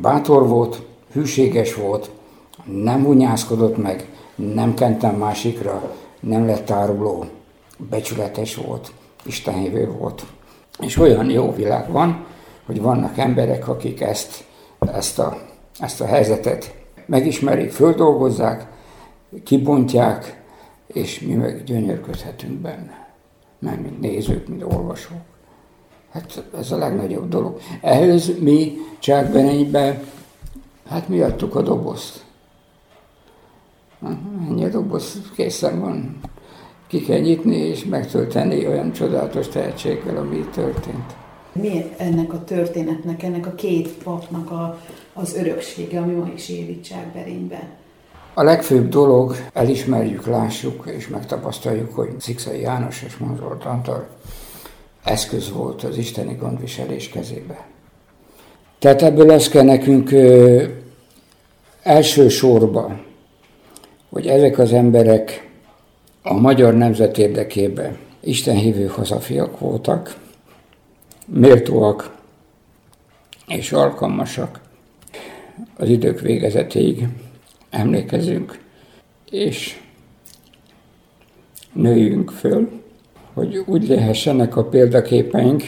Bátor 0.00 0.48
volt, 0.48 0.82
hűséges 1.12 1.74
volt, 1.74 2.10
nem 2.64 3.04
hunyászkodott 3.04 3.76
meg, 3.82 4.08
nem 4.34 4.74
kentem 4.74 5.14
másikra, 5.14 5.94
nem 6.20 6.46
lett 6.46 6.70
áruló, 6.70 7.24
becsületes 7.90 8.56
volt, 8.56 8.92
istenhívő 9.24 9.90
volt. 9.98 10.22
És 10.80 10.96
olyan 10.96 11.30
jó 11.30 11.52
világ 11.52 11.90
van, 11.90 12.26
hogy 12.66 12.80
vannak 12.80 13.18
emberek, 13.18 13.68
akik 13.68 14.00
ezt, 14.00 14.44
ezt, 14.78 15.18
a, 15.18 15.38
ezt 15.78 16.00
a 16.00 16.06
helyzetet 16.06 16.74
megismerik, 17.06 17.70
földolgozzák, 17.70 18.66
kibontják, 19.44 20.42
és 20.86 21.20
mi 21.20 21.34
meg 21.34 21.64
gyönyörködhetünk 21.64 22.60
benne. 22.60 23.06
Mert 23.58 23.80
mint 23.80 24.00
nézők, 24.00 24.48
mint 24.48 24.62
olvasók. 24.62 25.20
Hát 26.10 26.44
ez 26.58 26.72
a 26.72 26.76
legnagyobb 26.76 27.28
dolog. 27.28 27.60
Ehhez 27.80 28.38
mi 28.40 28.76
Csákbenényben, 28.98 30.02
hát 30.88 31.08
mi 31.08 31.20
adtuk 31.20 31.54
a 31.54 31.62
dobozt. 31.62 32.24
Ennyi 34.48 34.64
a 34.64 34.68
doboz 34.68 35.20
készen 35.34 35.80
van 35.80 36.20
ki 36.88 37.00
kell 37.00 37.18
nyitni 37.18 37.56
és 37.56 37.84
megtölteni 37.84 38.66
olyan 38.66 38.92
csodálatos 38.92 39.48
tehetséggel, 39.48 40.16
ami 40.16 40.36
itt 40.36 40.50
történt. 40.50 41.14
Mi 41.52 41.84
ennek 41.96 42.32
a 42.32 42.44
történetnek, 42.44 43.22
ennek 43.22 43.46
a 43.46 43.54
két 43.54 43.88
papnak 43.88 44.50
a, 44.50 44.80
az 45.12 45.36
öröksége, 45.36 46.00
ami 46.00 46.12
ma 46.12 46.30
is 46.34 46.48
él 46.48 46.68
itt 46.68 46.86
A 48.34 48.42
legfőbb 48.42 48.88
dolog, 48.88 49.36
elismerjük, 49.52 50.26
lássuk 50.26 50.90
és 50.96 51.08
megtapasztaljuk, 51.08 51.94
hogy 51.94 52.08
Szikszai 52.18 52.60
János 52.60 53.02
és 53.02 53.16
Monzolt 53.16 53.64
Antal 53.64 54.08
eszköz 55.04 55.52
volt 55.52 55.82
az 55.82 55.96
isteni 55.96 56.34
gondviselés 56.34 57.08
kezébe. 57.08 57.66
Tehát 58.78 59.02
ebből 59.02 59.26
lesz 59.26 59.48
kell 59.48 59.64
nekünk 59.64 60.10
ö, 60.10 60.64
elsősorban, 61.82 63.04
hogy 64.10 64.26
ezek 64.26 64.58
az 64.58 64.72
emberek 64.72 65.47
a 66.28 66.34
magyar 66.34 66.74
nemzet 66.74 67.18
érdekében 67.18 67.98
istenhívő 68.20 68.86
hazafiak 68.86 69.58
voltak, 69.58 70.20
méltóak 71.26 72.16
és 73.46 73.72
alkalmasak. 73.72 74.60
Az 75.76 75.88
idők 75.88 76.20
végezetéig 76.20 77.08
emlékezünk, 77.70 78.60
és 79.30 79.80
nőjünk 81.72 82.30
föl, 82.30 82.70
hogy 83.32 83.62
úgy 83.66 83.88
lehessenek 83.88 84.56
a 84.56 84.64
példaképeink, 84.64 85.62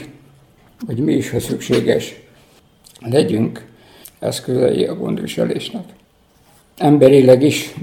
hogy 0.86 0.98
mi 0.98 1.12
is, 1.12 1.30
ha 1.30 1.40
szükséges, 1.40 2.14
legyünk 3.00 3.66
eszközei 4.18 4.84
a 4.84 4.94
gondviselésnek. 4.94 5.84
Emberileg 6.76 7.42
is 7.42 7.74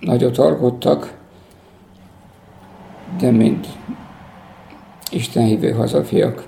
nagyot 0.00 0.38
alkottak, 0.38 1.18
de 3.18 3.30
mint 3.30 3.66
Istenhívő 5.10 5.72
hazafiak 5.72 6.46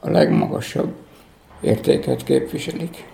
a 0.00 0.10
legmagasabb 0.10 0.94
értéket 1.60 2.24
képviselik. 2.24 3.04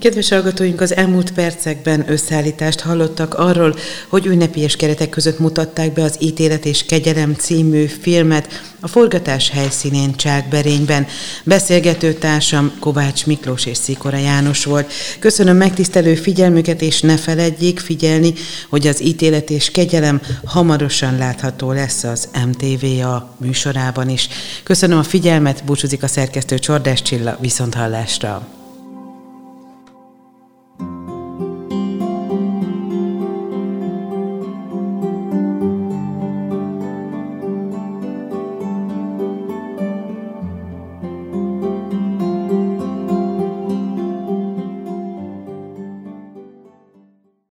Kedves 0.00 0.28
hallgatóink, 0.28 0.80
az 0.80 0.96
elmúlt 0.96 1.32
percekben 1.32 2.10
összeállítást 2.10 2.80
hallottak 2.80 3.34
arról, 3.34 3.74
hogy 4.08 4.26
ünnepélyes 4.26 4.76
keretek 4.76 5.08
között 5.08 5.38
mutatták 5.38 5.92
be 5.92 6.02
az 6.02 6.16
Ítélet 6.20 6.64
és 6.64 6.84
Kegyelem 6.84 7.34
című 7.34 7.86
filmet 7.86 8.62
a 8.80 8.88
forgatás 8.88 9.50
helyszínén 9.50 10.16
Csákberényben. 10.16 11.06
Beszélgető 11.44 12.12
társam 12.12 12.72
Kovács 12.80 13.26
Miklós 13.26 13.66
és 13.66 13.76
Szikora 13.76 14.16
János 14.16 14.64
volt. 14.64 14.92
Köszönöm 15.18 15.56
megtisztelő 15.56 16.14
figyelmüket, 16.14 16.82
és 16.82 17.00
ne 17.00 17.16
feledjék 17.16 17.78
figyelni, 17.78 18.32
hogy 18.68 18.86
az 18.86 19.02
Ítélet 19.02 19.50
és 19.50 19.70
Kegyelem 19.70 20.20
hamarosan 20.44 21.16
látható 21.16 21.72
lesz 21.72 22.04
az 22.04 22.28
MTVA 22.46 23.34
műsorában 23.36 24.08
is. 24.08 24.28
Köszönöm 24.62 24.98
a 24.98 25.02
figyelmet, 25.02 25.64
búcsúzik 25.64 26.02
a 26.02 26.06
szerkesztő 26.06 26.58
Csordás 26.58 27.02
Csilla, 27.02 27.38
viszont 27.40 27.74
hallásra. 27.74 28.48